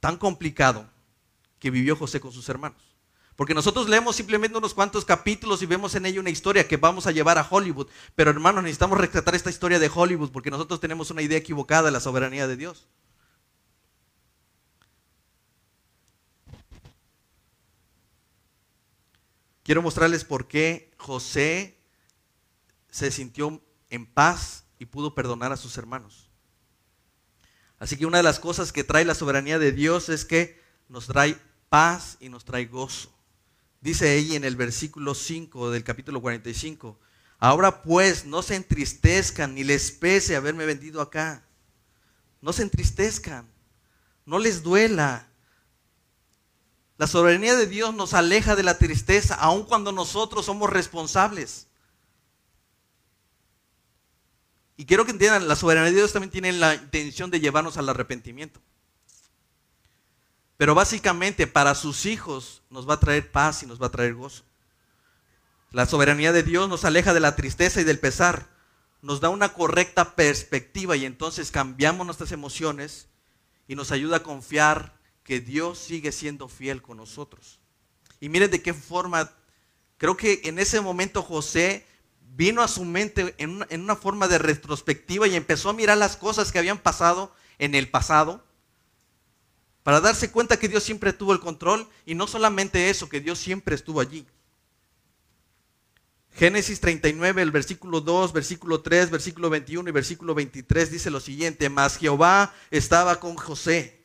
tan 0.00 0.16
complicado 0.16 0.88
que 1.58 1.70
vivió 1.70 1.96
José 1.96 2.20
con 2.20 2.32
sus 2.32 2.48
hermanos. 2.48 2.82
Porque 3.34 3.54
nosotros 3.54 3.88
leemos 3.88 4.16
simplemente 4.16 4.58
unos 4.58 4.74
cuantos 4.74 5.04
capítulos 5.04 5.62
y 5.62 5.66
vemos 5.66 5.94
en 5.94 6.06
ello 6.06 6.20
una 6.20 6.30
historia 6.30 6.66
que 6.66 6.76
vamos 6.76 7.06
a 7.06 7.12
llevar 7.12 7.38
a 7.38 7.46
Hollywood. 7.48 7.88
Pero 8.14 8.30
hermanos, 8.30 8.62
necesitamos 8.64 8.98
rescatar 8.98 9.34
esta 9.34 9.50
historia 9.50 9.78
de 9.78 9.90
Hollywood 9.92 10.30
porque 10.30 10.50
nosotros 10.50 10.80
tenemos 10.80 11.10
una 11.10 11.22
idea 11.22 11.38
equivocada 11.38 11.84
de 11.84 11.90
la 11.92 12.00
soberanía 12.00 12.48
de 12.48 12.56
Dios. 12.56 12.88
Quiero 19.62 19.82
mostrarles 19.82 20.24
por 20.24 20.48
qué 20.48 20.92
José 20.96 21.78
se 22.90 23.10
sintió 23.10 23.62
en 23.90 24.06
paz 24.06 24.64
y 24.78 24.86
pudo 24.86 25.14
perdonar 25.14 25.52
a 25.52 25.56
sus 25.56 25.76
hermanos. 25.78 26.28
Así 27.78 27.96
que 27.96 28.06
una 28.06 28.18
de 28.18 28.24
las 28.24 28.40
cosas 28.40 28.72
que 28.72 28.84
trae 28.84 29.04
la 29.04 29.14
soberanía 29.14 29.58
de 29.58 29.72
Dios 29.72 30.08
es 30.08 30.24
que 30.24 30.60
nos 30.88 31.06
trae 31.06 31.38
paz 31.68 32.16
y 32.20 32.28
nos 32.28 32.44
trae 32.44 32.66
gozo. 32.66 33.12
Dice 33.80 34.08
ahí 34.08 34.34
en 34.34 34.44
el 34.44 34.56
versículo 34.56 35.14
5 35.14 35.70
del 35.70 35.84
capítulo 35.84 36.20
45, 36.20 36.98
ahora 37.38 37.82
pues 37.82 38.24
no 38.24 38.42
se 38.42 38.56
entristezcan 38.56 39.54
ni 39.54 39.62
les 39.62 39.92
pese 39.92 40.34
haberme 40.34 40.66
vendido 40.66 41.00
acá. 41.00 41.44
No 42.40 42.52
se 42.52 42.62
entristezcan, 42.62 43.48
no 44.26 44.40
les 44.40 44.62
duela. 44.62 45.28
La 46.96 47.06
soberanía 47.06 47.54
de 47.54 47.66
Dios 47.66 47.94
nos 47.94 48.14
aleja 48.14 48.56
de 48.56 48.64
la 48.64 48.78
tristeza, 48.78 49.36
aun 49.36 49.62
cuando 49.62 49.92
nosotros 49.92 50.46
somos 50.46 50.68
responsables. 50.68 51.67
Y 54.78 54.86
quiero 54.86 55.04
que 55.04 55.10
entiendan, 55.10 55.48
la 55.48 55.56
soberanía 55.56 55.90
de 55.90 55.96
Dios 55.96 56.12
también 56.12 56.30
tiene 56.30 56.52
la 56.52 56.76
intención 56.76 57.32
de 57.32 57.40
llevarnos 57.40 57.76
al 57.76 57.88
arrepentimiento. 57.88 58.60
Pero 60.56 60.76
básicamente 60.76 61.48
para 61.48 61.74
sus 61.74 62.06
hijos 62.06 62.62
nos 62.70 62.88
va 62.88 62.94
a 62.94 63.00
traer 63.00 63.30
paz 63.32 63.64
y 63.64 63.66
nos 63.66 63.82
va 63.82 63.88
a 63.88 63.90
traer 63.90 64.14
gozo. 64.14 64.44
La 65.72 65.84
soberanía 65.84 66.32
de 66.32 66.44
Dios 66.44 66.68
nos 66.68 66.84
aleja 66.84 67.12
de 67.12 67.18
la 67.18 67.34
tristeza 67.34 67.80
y 67.80 67.84
del 67.84 67.98
pesar, 67.98 68.46
nos 69.02 69.20
da 69.20 69.30
una 69.30 69.52
correcta 69.52 70.14
perspectiva 70.14 70.96
y 70.96 71.04
entonces 71.04 71.50
cambiamos 71.50 72.06
nuestras 72.06 72.30
emociones 72.30 73.08
y 73.66 73.74
nos 73.74 73.90
ayuda 73.90 74.18
a 74.18 74.22
confiar 74.22 74.96
que 75.24 75.40
Dios 75.40 75.78
sigue 75.78 76.12
siendo 76.12 76.48
fiel 76.48 76.82
con 76.82 76.98
nosotros. 76.98 77.58
Y 78.20 78.28
miren 78.28 78.52
de 78.52 78.62
qué 78.62 78.72
forma, 78.72 79.32
creo 79.96 80.16
que 80.16 80.40
en 80.44 80.60
ese 80.60 80.80
momento 80.80 81.20
José 81.20 81.84
vino 82.38 82.62
a 82.62 82.68
su 82.68 82.84
mente 82.84 83.34
en 83.38 83.82
una, 83.82 83.96
forma 83.96 84.28
de 84.28 84.38
retrospectiva 84.38 85.26
y 85.26 85.34
empezó 85.34 85.70
a 85.70 85.72
mirar 85.72 85.98
las 85.98 86.16
cosas 86.16 86.52
que 86.52 86.60
habían 86.60 86.78
pasado 86.78 87.34
en 87.58 87.74
el 87.74 87.90
pasado 87.90 88.44
para 89.82 90.00
darse 90.00 90.30
cuenta 90.30 90.56
que 90.56 90.68
Dios 90.68 90.84
siempre 90.84 91.12
tuvo 91.12 91.32
el 91.32 91.40
control 91.40 91.88
y 92.06 92.14
no 92.14 92.28
solamente 92.28 92.90
eso, 92.90 93.08
que 93.08 93.20
Dios 93.20 93.40
siempre 93.40 93.74
estuvo 93.74 94.00
allí. 94.00 94.24
Génesis 96.32 96.78
39, 96.78 97.42
el 97.42 97.50
versículo 97.50 98.00
2, 98.00 98.32
versículo 98.32 98.82
3, 98.82 99.10
versículo 99.10 99.50
21 99.50 99.88
y 99.88 99.92
versículo 99.92 100.32
23 100.32 100.92
dice 100.92 101.10
lo 101.10 101.18
siguiente, 101.18 101.68
mas 101.68 101.96
Jehová 101.96 102.54
estaba 102.70 103.18
con 103.18 103.34
José. 103.34 103.97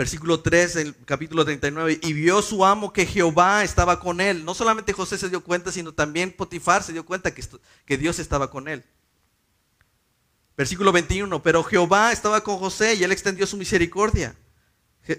Versículo 0.00 0.40
3 0.40 0.72
del 0.72 0.96
capítulo 1.04 1.44
39, 1.44 2.00
y 2.02 2.14
vio 2.14 2.40
su 2.40 2.64
amo 2.64 2.90
que 2.90 3.04
Jehová 3.04 3.62
estaba 3.64 4.00
con 4.00 4.22
él. 4.22 4.46
No 4.46 4.54
solamente 4.54 4.94
José 4.94 5.18
se 5.18 5.28
dio 5.28 5.44
cuenta, 5.44 5.70
sino 5.70 5.92
también 5.92 6.32
Potifar 6.32 6.82
se 6.82 6.94
dio 6.94 7.04
cuenta 7.04 7.34
que, 7.34 7.44
que 7.84 7.98
Dios 7.98 8.18
estaba 8.18 8.48
con 8.50 8.66
él. 8.66 8.82
Versículo 10.56 10.90
21, 10.90 11.42
pero 11.42 11.62
Jehová 11.62 12.12
estaba 12.12 12.42
con 12.42 12.56
José 12.56 12.94
y 12.94 13.04
él 13.04 13.12
extendió 13.12 13.46
su 13.46 13.58
misericordia. 13.58 14.34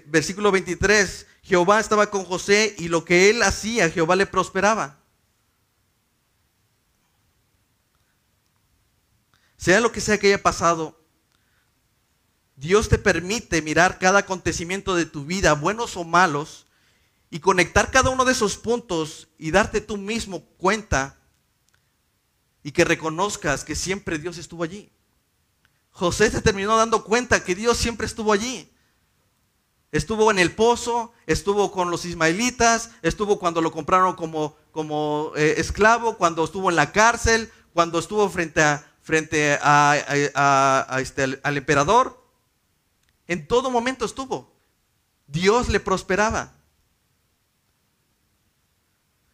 Versículo 0.06 0.50
23, 0.50 1.28
Jehová 1.44 1.78
estaba 1.78 2.10
con 2.10 2.24
José 2.24 2.74
y 2.76 2.88
lo 2.88 3.04
que 3.04 3.30
él 3.30 3.44
hacía, 3.44 3.88
Jehová 3.88 4.16
le 4.16 4.26
prosperaba. 4.26 4.98
Sea 9.56 9.78
lo 9.78 9.92
que 9.92 10.00
sea 10.00 10.18
que 10.18 10.26
haya 10.26 10.42
pasado, 10.42 11.01
Dios 12.56 12.88
te 12.88 12.98
permite 12.98 13.62
mirar 13.62 13.98
cada 13.98 14.20
acontecimiento 14.20 14.94
de 14.94 15.06
tu 15.06 15.24
vida, 15.24 15.54
buenos 15.54 15.96
o 15.96 16.04
malos, 16.04 16.66
y 17.30 17.40
conectar 17.40 17.90
cada 17.90 18.10
uno 18.10 18.26
de 18.26 18.32
esos 18.32 18.58
puntos 18.58 19.28
y 19.38 19.52
darte 19.52 19.80
tú 19.80 19.96
mismo 19.96 20.44
cuenta 20.58 21.18
y 22.62 22.72
que 22.72 22.84
reconozcas 22.84 23.64
que 23.64 23.74
siempre 23.74 24.18
Dios 24.18 24.36
estuvo 24.36 24.62
allí. 24.62 24.92
José 25.90 26.30
se 26.30 26.42
terminó 26.42 26.76
dando 26.76 27.04
cuenta 27.04 27.42
que 27.42 27.54
Dios 27.54 27.78
siempre 27.78 28.06
estuvo 28.06 28.32
allí. 28.32 28.70
Estuvo 29.92 30.30
en 30.30 30.38
el 30.38 30.54
pozo, 30.54 31.12
estuvo 31.26 31.70
con 31.70 31.90
los 31.90 32.04
ismaelitas, 32.04 32.90
estuvo 33.02 33.38
cuando 33.38 33.60
lo 33.60 33.72
compraron 33.72 34.14
como, 34.14 34.56
como 34.70 35.32
eh, 35.36 35.54
esclavo, 35.58 36.16
cuando 36.16 36.44
estuvo 36.44 36.70
en 36.70 36.76
la 36.76 36.92
cárcel, 36.92 37.50
cuando 37.74 37.98
estuvo 37.98 38.28
frente, 38.30 38.62
frente 39.02 39.58
este, 40.98 41.40
al 41.42 41.56
emperador. 41.56 42.21
En 43.26 43.46
todo 43.46 43.70
momento 43.70 44.04
estuvo. 44.04 44.52
Dios 45.26 45.68
le 45.68 45.80
prosperaba. 45.80 46.54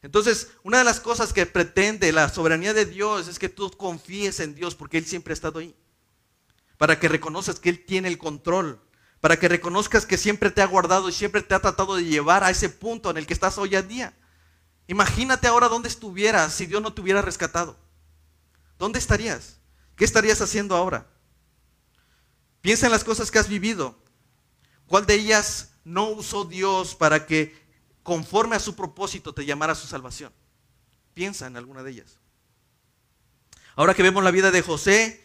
Entonces, 0.03 0.51
una 0.63 0.79
de 0.79 0.85
las 0.85 1.01
cosas 1.01 1.33
que 1.33 1.47
pretende 1.47 2.13
la 2.13 2.29
soberanía 2.29 2.73
de 2.73 2.85
Dios 2.85 3.27
es 3.29 3.39
que 3.39 3.49
tú 3.49 3.71
confíes 3.71 4.41
en 4.41 4.55
Dios 4.55 4.75
porque 4.75 4.99
Él 4.99 5.07
siempre 5.07 5.33
ha 5.33 5.35
estado 5.35 5.59
ahí 5.59 5.75
para 6.79 6.99
que 6.99 7.09
reconozcas 7.09 7.59
que 7.59 7.69
Él 7.69 7.85
tiene 7.85 8.09
el 8.09 8.17
control, 8.17 8.81
para 9.21 9.39
que 9.39 9.49
reconozcas 9.49 10.07
que 10.07 10.17
siempre 10.17 10.51
te 10.51 10.63
ha 10.63 10.67
guardado 10.67 11.09
y 11.09 11.13
siempre 11.13 11.43
te 11.43 11.55
ha 11.55 11.61
tratado 11.61 11.97
de 11.97 12.05
llevar 12.05 12.45
a 12.45 12.51
ese 12.51 12.69
punto 12.69 13.11
en 13.11 13.19
el 13.19 13.27
que 13.27 13.35
estás 13.35 13.59
hoy 13.59 13.75
en 13.75 13.89
día. 13.89 14.15
Imagínate 14.87 15.49
ahora 15.49 15.69
dónde 15.69 15.89
estuvieras 15.89 16.55
si 16.55 16.65
Dios 16.65 16.81
no 16.81 16.95
te 16.95 17.03
hubiera 17.03 17.21
rescatado. 17.21 17.77
¿Dónde 18.79 19.01
estarías? 19.01 19.59
¿Qué 19.97 20.05
estarías 20.05 20.41
haciendo 20.41 20.77
ahora? 20.77 21.09
Piensa 22.61 22.87
en 22.87 22.93
las 22.93 23.05
cosas 23.05 23.31
que 23.31 23.39
has 23.39 23.49
vivido. 23.49 23.97
¿Cuál 24.87 25.07
de 25.07 25.15
ellas 25.15 25.73
no 25.85 26.11
usó 26.11 26.45
Dios 26.45 26.95
para 26.95 27.27
que 27.27 27.57
conforme 28.03 28.57
a 28.57 28.61
su 28.61 28.75
propósito 28.75 29.35
te 29.35 29.45
llamara 29.45 29.73
a 29.73 29.77
su 29.77 29.87
salvación? 29.87 30.33
Piensa 31.15 31.47
en 31.47 31.57
alguna 31.57 31.83
de 31.83 31.93
ellas. 31.93 32.19
Ahora 33.77 33.95
que 33.95 34.03
vemos 34.03 34.25
la 34.25 34.31
vida 34.31 34.51
de 34.51 34.63
José, 34.63 35.25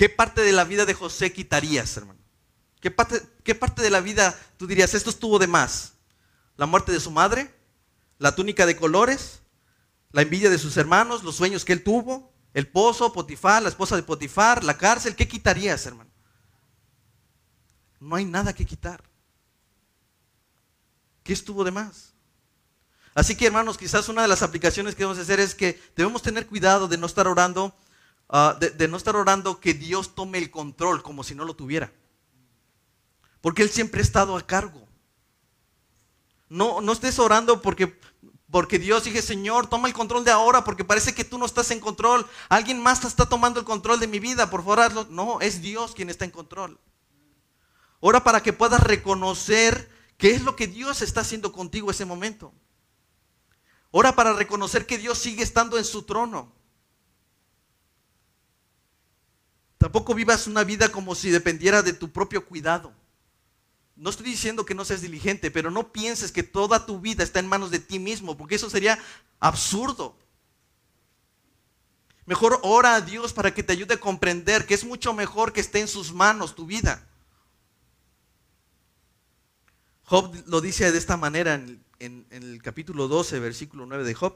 ¿Qué 0.00 0.08
parte 0.08 0.40
de 0.40 0.52
la 0.52 0.64
vida 0.64 0.86
de 0.86 0.94
José 0.94 1.30
quitarías, 1.30 1.94
hermano? 1.98 2.18
¿Qué 2.80 2.90
parte, 2.90 3.20
¿Qué 3.44 3.54
parte 3.54 3.82
de 3.82 3.90
la 3.90 4.00
vida 4.00 4.34
tú 4.56 4.66
dirías, 4.66 4.94
esto 4.94 5.10
estuvo 5.10 5.38
de 5.38 5.46
más? 5.46 5.92
¿La 6.56 6.64
muerte 6.64 6.90
de 6.90 7.00
su 7.00 7.10
madre? 7.10 7.54
¿La 8.16 8.34
túnica 8.34 8.64
de 8.64 8.76
colores? 8.76 9.42
¿La 10.10 10.22
envidia 10.22 10.48
de 10.48 10.56
sus 10.56 10.78
hermanos? 10.78 11.22
¿Los 11.22 11.36
sueños 11.36 11.66
que 11.66 11.74
él 11.74 11.84
tuvo? 11.84 12.32
¿El 12.54 12.66
pozo, 12.66 13.12
Potifar, 13.12 13.62
la 13.62 13.68
esposa 13.68 13.94
de 13.94 14.02
Potifar, 14.02 14.64
la 14.64 14.78
cárcel? 14.78 15.14
¿Qué 15.14 15.28
quitarías, 15.28 15.84
hermano? 15.84 16.09
No 18.00 18.16
hay 18.16 18.24
nada 18.24 18.52
que 18.52 18.66
quitar. 18.66 19.02
¿Qué 21.22 21.32
estuvo 21.32 21.62
de 21.62 21.70
más? 21.70 22.14
Así 23.14 23.36
que, 23.36 23.46
hermanos, 23.46 23.78
quizás 23.78 24.08
una 24.08 24.22
de 24.22 24.28
las 24.28 24.42
aplicaciones 24.42 24.94
que 24.94 25.04
debemos 25.04 25.22
hacer 25.22 25.38
es 25.38 25.54
que 25.54 25.80
debemos 25.94 26.22
tener 26.22 26.46
cuidado 26.46 26.88
de 26.88 26.96
no 26.96 27.06
estar 27.06 27.28
orando 27.28 27.74
Ah, 28.32 28.56
de, 28.60 28.86
no 28.86 28.96
estar 28.96 29.16
orando 29.16 29.58
que 29.58 29.74
Dios 29.74 30.14
tome 30.14 30.38
el 30.38 30.52
control 30.52 31.02
como 31.02 31.24
si 31.24 31.34
no 31.34 31.44
lo 31.44 31.54
tuviera. 31.54 31.92
Porque 33.40 33.62
Él 33.62 33.70
siempre 33.70 34.00
ha 34.00 34.04
estado 34.04 34.36
a 34.36 34.46
cargo. 34.46 34.86
No, 36.48 36.80
no 36.80 36.92
estés 36.92 37.18
orando 37.18 37.60
porque, 37.60 37.98
porque 38.48 38.78
Dios 38.78 39.02
dije, 39.02 39.20
Señor, 39.20 39.66
toma 39.66 39.88
el 39.88 39.94
control 39.94 40.24
de 40.24 40.30
ahora 40.30 40.62
porque 40.62 40.84
parece 40.84 41.12
que 41.12 41.24
tú 41.24 41.38
no 41.38 41.46
estás 41.46 41.72
en 41.72 41.80
control. 41.80 42.24
Alguien 42.48 42.80
más 42.80 43.04
está 43.04 43.28
tomando 43.28 43.58
el 43.58 43.66
control 43.66 43.98
de 43.98 44.06
mi 44.06 44.20
vida, 44.20 44.48
por 44.48 44.62
favor. 44.62 45.10
No, 45.10 45.40
es 45.40 45.60
Dios 45.60 45.92
quien 45.96 46.08
está 46.08 46.24
en 46.24 46.30
control. 46.30 46.78
Ora 48.00 48.24
para 48.24 48.42
que 48.42 48.52
puedas 48.52 48.82
reconocer 48.82 49.90
qué 50.16 50.32
es 50.32 50.42
lo 50.42 50.56
que 50.56 50.66
Dios 50.66 51.02
está 51.02 51.20
haciendo 51.20 51.52
contigo 51.52 51.90
ese 51.90 52.06
momento. 52.06 52.52
Ora 53.90 54.14
para 54.14 54.32
reconocer 54.32 54.86
que 54.86 54.98
Dios 54.98 55.18
sigue 55.18 55.42
estando 55.42 55.76
en 55.76 55.84
su 55.84 56.02
trono. 56.02 56.52
Tampoco 59.76 60.14
vivas 60.14 60.46
una 60.46 60.64
vida 60.64 60.90
como 60.90 61.14
si 61.14 61.30
dependiera 61.30 61.82
de 61.82 61.92
tu 61.92 62.10
propio 62.10 62.46
cuidado. 62.46 62.92
No 63.96 64.08
estoy 64.08 64.26
diciendo 64.26 64.64
que 64.64 64.74
no 64.74 64.84
seas 64.84 65.02
diligente, 65.02 65.50
pero 65.50 65.70
no 65.70 65.92
pienses 65.92 66.32
que 66.32 66.42
toda 66.42 66.86
tu 66.86 67.00
vida 67.00 67.22
está 67.22 67.38
en 67.38 67.48
manos 67.48 67.70
de 67.70 67.80
ti 67.80 67.98
mismo, 67.98 68.36
porque 68.36 68.54
eso 68.54 68.70
sería 68.70 68.98
absurdo. 69.40 70.16
Mejor 72.24 72.60
ora 72.62 72.94
a 72.94 73.00
Dios 73.00 73.32
para 73.32 73.52
que 73.52 73.62
te 73.62 73.72
ayude 73.72 73.94
a 73.94 74.00
comprender 74.00 74.64
que 74.64 74.74
es 74.74 74.84
mucho 74.84 75.12
mejor 75.12 75.52
que 75.52 75.60
esté 75.60 75.80
en 75.80 75.88
sus 75.88 76.12
manos 76.12 76.54
tu 76.54 76.64
vida. 76.64 77.09
Job 80.10 80.34
lo 80.46 80.60
dice 80.60 80.90
de 80.90 80.98
esta 80.98 81.16
manera 81.16 81.54
en, 82.00 82.26
el 82.30 82.60
capítulo 82.60 83.06
12, 83.06 83.38
versículo 83.38 83.86
9 83.86 84.02
de 84.02 84.14
Job. 84.14 84.34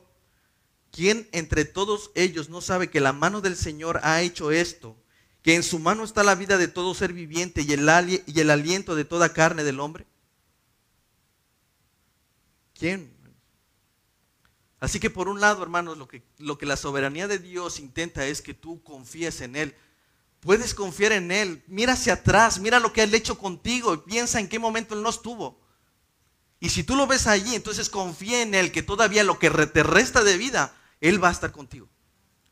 ¿Quién 0.92 1.28
entre 1.32 1.64
todos 1.64 2.12
ellos 2.14 2.48
no 2.48 2.60
sabe 2.60 2.90
que 2.90 3.00
la 3.00 3.12
mano 3.12 3.40
del 3.40 3.56
Señor 3.56 3.98
ha 4.04 4.22
hecho 4.22 4.52
esto 4.52 4.96
que 5.42 5.56
en 5.56 5.64
su 5.64 5.80
mano 5.80 6.04
está 6.04 6.22
la 6.22 6.36
vida 6.36 6.58
de 6.58 6.68
todo 6.68 6.94
ser 6.94 7.12
viviente 7.12 7.62
y 7.62 7.72
el, 7.72 7.90
y 8.24 8.38
el 8.38 8.50
aliento 8.50 8.94
de 8.94 9.04
toda 9.04 9.32
carne 9.32 9.64
del 9.64 9.80
hombre? 9.80 10.06
¿Quién? 12.78 13.12
Así 14.78 15.00
que 15.00 15.10
por 15.10 15.26
un 15.26 15.40
lado, 15.40 15.60
hermanos, 15.60 15.98
lo 15.98 16.06
que, 16.06 16.22
lo 16.38 16.56
que 16.56 16.66
la 16.66 16.76
soberanía 16.76 17.26
de 17.26 17.40
Dios 17.40 17.80
intenta 17.80 18.24
es 18.28 18.42
que 18.42 18.54
tú 18.54 18.80
confíes 18.84 19.40
en 19.40 19.56
Él. 19.56 19.74
Puedes 20.38 20.72
confiar 20.72 21.10
en 21.10 21.32
Él. 21.32 21.64
Mira 21.66 21.94
hacia 21.94 22.12
atrás, 22.12 22.60
mira 22.60 22.78
lo 22.78 22.92
que 22.92 23.02
Él 23.02 23.12
ha 23.12 23.16
hecho 23.16 23.36
contigo 23.36 23.92
y 23.92 23.98
piensa 23.98 24.38
en 24.38 24.48
qué 24.48 24.60
momento 24.60 24.94
Él 24.94 25.02
no 25.02 25.10
estuvo. 25.10 25.63
Y 26.64 26.70
si 26.70 26.82
tú 26.82 26.96
lo 26.96 27.06
ves 27.06 27.26
allí, 27.26 27.54
entonces 27.54 27.90
confía 27.90 28.40
en 28.40 28.54
Él 28.54 28.72
que 28.72 28.82
todavía 28.82 29.22
lo 29.22 29.38
que 29.38 29.50
te 29.50 29.82
resta 29.82 30.24
de 30.24 30.38
vida, 30.38 30.74
Él 31.02 31.22
va 31.22 31.28
a 31.28 31.32
estar 31.32 31.52
contigo. 31.52 31.90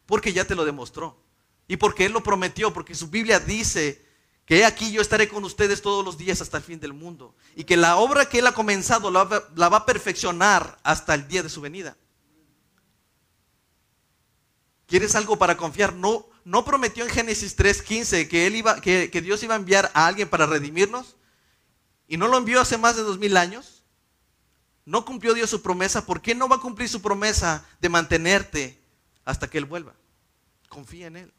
Porque 0.04 0.34
ya 0.34 0.44
te 0.44 0.54
lo 0.54 0.66
demostró. 0.66 1.24
Y 1.66 1.78
porque 1.78 2.04
Él 2.04 2.12
lo 2.12 2.22
prometió, 2.22 2.74
porque 2.74 2.94
su 2.94 3.08
Biblia 3.08 3.40
dice 3.40 4.06
que 4.44 4.66
aquí 4.66 4.92
yo 4.92 5.00
estaré 5.00 5.28
con 5.28 5.42
ustedes 5.46 5.80
todos 5.80 6.04
los 6.04 6.18
días 6.18 6.42
hasta 6.42 6.58
el 6.58 6.62
fin 6.62 6.78
del 6.78 6.92
mundo. 6.92 7.34
Y 7.56 7.64
que 7.64 7.78
la 7.78 7.96
obra 7.96 8.28
que 8.28 8.40
Él 8.40 8.46
ha 8.46 8.52
comenzado 8.52 9.10
la, 9.10 9.24
va 9.24 9.76
a 9.78 9.86
perfeccionar 9.86 10.78
hasta 10.82 11.14
el 11.14 11.26
día 11.26 11.42
de 11.42 11.48
su 11.48 11.62
venida. 11.62 11.96
¿Quieres 14.88 15.14
algo 15.14 15.38
para 15.38 15.56
confiar? 15.56 15.94
No, 15.94 16.26
prometió 16.66 17.02
en 17.02 17.10
Génesis 17.10 17.56
3.15 17.56 18.28
que, 18.28 18.46
él 18.46 18.56
iba, 18.56 18.78
que, 18.82 19.10
que 19.10 19.22
Dios 19.22 19.42
iba 19.42 19.54
a 19.54 19.56
enviar 19.56 19.90
a 19.94 20.06
alguien 20.06 20.28
para 20.28 20.44
redimirnos. 20.44 21.16
Y 22.06 22.18
no 22.18 22.28
lo 22.28 22.36
envió 22.36 22.60
hace 22.60 22.76
más 22.76 22.94
de 22.94 23.02
dos 23.04 23.18
mil 23.18 23.38
años. 23.38 23.81
No 24.84 25.04
cumplió 25.04 25.34
Dios 25.34 25.50
su 25.50 25.62
promesa. 25.62 26.06
¿Por 26.06 26.20
qué 26.22 26.34
no 26.34 26.48
va 26.48 26.56
a 26.56 26.60
cumplir 26.60 26.88
su 26.88 27.00
promesa 27.00 27.64
de 27.80 27.88
mantenerte 27.88 28.80
hasta 29.24 29.48
que 29.48 29.58
Él 29.58 29.64
vuelva? 29.64 29.94
Confía 30.68 31.06
en 31.06 31.16
Él. 31.16 31.32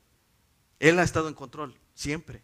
Él 0.80 1.00
ha 1.00 1.04
estado 1.04 1.28
en 1.28 1.34
control, 1.34 1.78
siempre. 1.94 2.42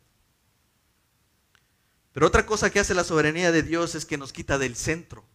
Pero 2.14 2.28
otra 2.28 2.46
cosa 2.46 2.70
que 2.70 2.80
hace 2.80 2.94
la 2.94 3.04
soberanía 3.04 3.52
de 3.52 3.64
Dios 3.64 3.96
es 3.96 4.06
que 4.06 4.18
nos 4.18 4.34
quita 4.34 4.58
del 4.58 4.76
centro. 4.76 5.26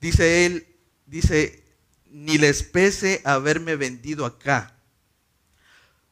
Dice 0.00 0.46
él, 0.46 0.76
dice, 1.06 1.64
ni 2.06 2.38
les 2.38 2.62
pese 2.62 3.22
haberme 3.24 3.76
vendido 3.76 4.26
acá. 4.26 4.76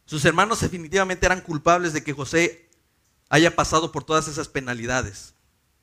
Sus 0.07 0.25
hermanos 0.25 0.61
definitivamente 0.61 1.27
eran 1.27 1.41
culpables 1.41 1.93
de 1.93 2.03
que 2.03 2.13
José 2.13 2.69
haya 3.29 3.55
pasado 3.55 3.93
por 3.93 4.05
todas 4.05 4.29
esas 4.29 4.49
penalidades. 4.49 5.35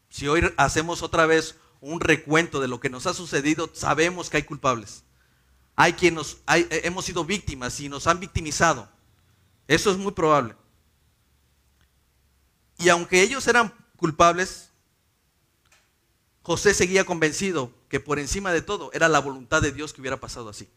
Si 0.10 0.28
hoy 0.28 0.54
hacemos 0.58 1.02
otra 1.02 1.26
vez 1.26 1.56
un 1.82 2.00
recuento 2.00 2.62
de 2.62 2.68
lo 2.68 2.80
que 2.80 2.90
nos 2.90 3.08
ha 3.08 3.14
sucedido, 3.14 3.70
sabemos 3.74 4.30
que 4.30 4.38
hay 4.38 4.44
culpables. 4.44 5.04
Hay 5.76 5.94
quienes 5.94 6.38
hemos 6.48 7.06
sido 7.06 7.26
víctimas 7.26 7.80
y 7.80 7.90
nos 7.90 8.08
han 8.08 8.20
victimizado. 8.20 8.88
Eso 9.68 9.92
es 9.92 9.98
muy 9.98 10.12
probable. 10.12 10.56
Y 12.78 12.90
aunque 12.90 13.22
ellos 13.22 13.48
eran 13.48 13.74
culpables, 13.98 14.70
José 16.44 16.74
seguía 16.74 17.04
convencido 17.04 17.74
que 17.90 18.00
por 18.00 18.20
encima 18.20 18.52
de 18.52 18.62
todo 18.62 18.92
era 18.94 19.10
la 19.10 19.20
voluntad 19.20 19.62
de 19.62 19.72
Dios 19.72 19.94
que 19.94 20.02
hubiera 20.02 20.20
pasado 20.20 20.50
así. 20.50 20.70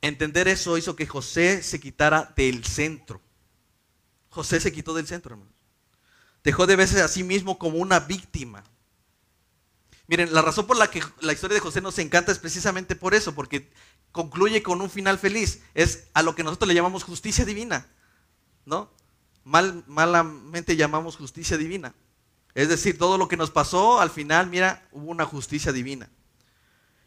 Entender 0.00 0.48
eso 0.48 0.76
hizo 0.76 0.96
que 0.96 1.06
José 1.06 1.62
se 1.62 1.80
quitara 1.80 2.32
del 2.36 2.64
centro. 2.64 3.20
José 4.30 4.60
se 4.60 4.72
quitó 4.72 4.94
del 4.94 5.06
centro, 5.06 5.34
hermanos. 5.34 5.54
Dejó 6.42 6.66
de 6.66 6.76
verse 6.76 7.00
a 7.00 7.08
sí 7.08 7.22
mismo 7.22 7.58
como 7.58 7.78
una 7.78 8.00
víctima. 8.00 8.64
Miren, 10.12 10.34
la 10.34 10.42
razón 10.42 10.66
por 10.66 10.76
la 10.76 10.90
que 10.90 11.02
la 11.22 11.32
historia 11.32 11.54
de 11.54 11.62
José 11.62 11.80
nos 11.80 11.98
encanta 11.98 12.32
es 12.32 12.38
precisamente 12.38 12.94
por 12.94 13.14
eso, 13.14 13.34
porque 13.34 13.72
concluye 14.10 14.62
con 14.62 14.82
un 14.82 14.90
final 14.90 15.18
feliz. 15.18 15.62
Es 15.72 16.08
a 16.12 16.22
lo 16.22 16.34
que 16.34 16.44
nosotros 16.44 16.68
le 16.68 16.74
llamamos 16.74 17.02
justicia 17.02 17.46
divina, 17.46 17.86
¿no? 18.66 18.90
Mal, 19.42 19.84
malamente 19.86 20.76
llamamos 20.76 21.16
justicia 21.16 21.56
divina. 21.56 21.94
Es 22.52 22.68
decir, 22.68 22.98
todo 22.98 23.16
lo 23.16 23.26
que 23.26 23.38
nos 23.38 23.50
pasó, 23.50 24.02
al 24.02 24.10
final, 24.10 24.48
mira, 24.48 24.86
hubo 24.92 25.10
una 25.10 25.24
justicia 25.24 25.72
divina. 25.72 26.10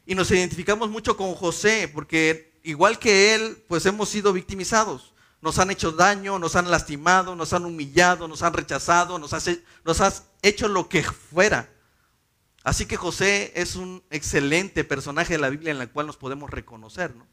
Y 0.08 0.16
nos 0.16 0.32
identificamos 0.32 0.90
mucho 0.90 1.16
con 1.16 1.36
José, 1.36 1.88
porque 1.94 2.60
igual 2.64 2.98
que 2.98 3.36
él, 3.36 3.64
pues 3.68 3.86
hemos 3.86 4.10
sido 4.10 4.34
victimizados. 4.34 5.14
Nos 5.44 5.60
han 5.60 5.70
hecho 5.70 5.92
daño, 5.92 6.40
nos 6.40 6.56
han 6.56 6.72
lastimado, 6.72 7.36
nos 7.36 7.54
han 7.54 7.66
humillado, 7.66 8.28
nos 8.28 8.42
han 8.42 8.54
rechazado, 8.54 9.20
nos, 9.20 9.32
nos 9.84 10.02
has 10.02 10.24
hecho 10.42 10.68
lo 10.68 10.90
que 10.90 11.04
fuera. 11.04 11.70
Así 12.66 12.88
que 12.88 12.98
José 12.98 13.54
es 13.56 13.76
un 13.76 14.04
excelente 14.10 14.84
personaje 14.84 15.34
de 15.34 15.40
la 15.40 15.52
Biblia 15.52 15.70
en 15.70 15.78
la 15.78 15.86
cual 15.86 16.08
nos 16.08 16.18
podemos 16.18 16.50
reconocer. 16.50 17.16
¿no? 17.16 17.28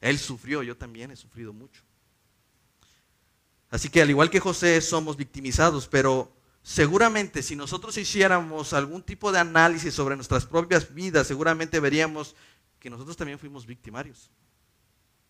Él 0.00 0.20
sufrió, 0.20 0.62
yo 0.62 0.76
también 0.76 1.10
he 1.10 1.16
sufrido 1.16 1.52
mucho. 1.52 1.82
Así 3.70 3.88
que 3.88 4.00
al 4.00 4.08
igual 4.08 4.30
que 4.30 4.38
José 4.38 4.80
somos 4.80 5.16
victimizados, 5.16 5.88
pero 5.88 6.32
seguramente 6.62 7.42
si 7.42 7.56
nosotros 7.56 7.98
hiciéramos 7.98 8.72
algún 8.72 9.02
tipo 9.02 9.32
de 9.32 9.40
análisis 9.40 9.92
sobre 9.92 10.14
nuestras 10.14 10.46
propias 10.46 10.94
vidas, 10.94 11.26
seguramente 11.26 11.80
veríamos 11.80 12.36
que 12.78 12.88
nosotros 12.88 13.16
también 13.16 13.40
fuimos 13.40 13.66
victimarios. 13.66 14.30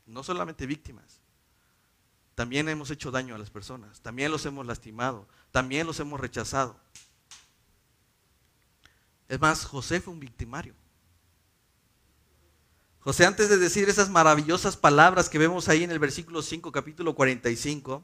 No 0.05 0.23
solamente 0.25 0.67
víctimas. 0.67 1.23
También 2.35 2.69
hemos 2.69 2.91
hecho 2.91 3.11
daño 3.11 3.35
a 3.35 3.39
las 3.39 3.49
personas, 3.49 4.03
también 4.03 4.31
los 4.31 4.45
hemos 4.45 4.67
lastimado, 4.67 5.27
también 5.53 5.87
los 5.87 6.01
hemos 6.01 6.21
rechazado. 6.21 6.79
Es 9.29 9.41
más, 9.41 9.65
José 9.65 10.01
fue 10.01 10.13
un 10.13 10.21
victimario. 10.21 10.75
José 13.01 13.25
antes 13.25 13.49
de 13.49 13.57
decir 13.57 13.89
esas 13.89 14.11
maravillosas 14.11 14.77
palabras 14.77 15.29
que 15.29 15.39
vemos 15.39 15.69
ahí 15.69 15.85
en 15.85 15.93
el 15.93 15.99
versículo 15.99 16.43
5, 16.43 16.73
capítulo 16.73 17.15
45, 17.15 18.03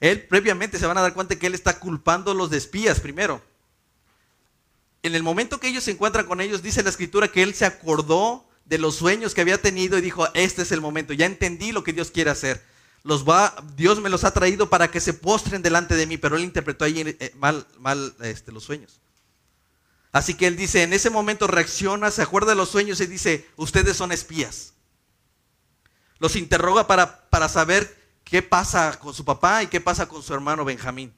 él 0.00 0.26
previamente 0.26 0.78
se 0.78 0.86
van 0.86 0.98
a 0.98 1.02
dar 1.02 1.14
cuenta 1.14 1.36
que 1.36 1.46
él 1.46 1.54
está 1.54 1.78
culpando 1.78 2.32
a 2.32 2.34
los 2.34 2.50
de 2.50 2.58
espías 2.58 3.00
primero. 3.00 3.40
En 5.02 5.14
el 5.14 5.22
momento 5.22 5.60
que 5.60 5.68
ellos 5.68 5.84
se 5.84 5.92
encuentran 5.92 6.26
con 6.26 6.40
ellos, 6.40 6.62
dice 6.62 6.82
la 6.82 6.90
escritura 6.90 7.28
que 7.28 7.42
él 7.42 7.54
se 7.54 7.64
acordó 7.64 8.44
de 8.64 8.78
los 8.78 8.96
sueños 8.96 9.34
que 9.34 9.40
había 9.40 9.62
tenido 9.62 9.96
y 9.96 10.00
dijo, 10.00 10.26
este 10.34 10.62
es 10.62 10.72
el 10.72 10.80
momento, 10.80 11.12
ya 11.12 11.26
entendí 11.26 11.70
lo 11.70 11.84
que 11.84 11.92
Dios 11.92 12.10
quiere 12.10 12.30
hacer. 12.30 12.64
Los 13.04 13.24
va, 13.24 13.54
Dios 13.76 14.00
me 14.00 14.10
los 14.10 14.24
ha 14.24 14.34
traído 14.34 14.68
para 14.68 14.90
que 14.90 15.00
se 15.00 15.14
postren 15.14 15.62
delante 15.62 15.94
de 15.94 16.08
mí, 16.08 16.18
pero 16.18 16.36
él 16.36 16.42
interpretó 16.42 16.84
ahí 16.84 17.16
eh, 17.20 17.32
mal, 17.36 17.64
mal 17.78 18.16
este, 18.20 18.50
los 18.50 18.64
sueños. 18.64 19.00
Así 20.16 20.32
que 20.32 20.46
él 20.46 20.56
dice, 20.56 20.82
en 20.82 20.94
ese 20.94 21.10
momento 21.10 21.46
reacciona, 21.46 22.10
se 22.10 22.22
acuerda 22.22 22.52
de 22.52 22.54
los 22.54 22.70
sueños 22.70 23.02
y 23.02 23.06
dice, 23.06 23.46
ustedes 23.56 23.98
son 23.98 24.12
espías. 24.12 24.72
Los 26.18 26.36
interroga 26.36 26.86
para, 26.86 27.28
para 27.28 27.50
saber 27.50 27.94
qué 28.24 28.40
pasa 28.40 28.98
con 28.98 29.12
su 29.12 29.26
papá 29.26 29.62
y 29.62 29.66
qué 29.66 29.78
pasa 29.78 30.08
con 30.08 30.22
su 30.22 30.32
hermano 30.32 30.64
Benjamín. 30.64 31.14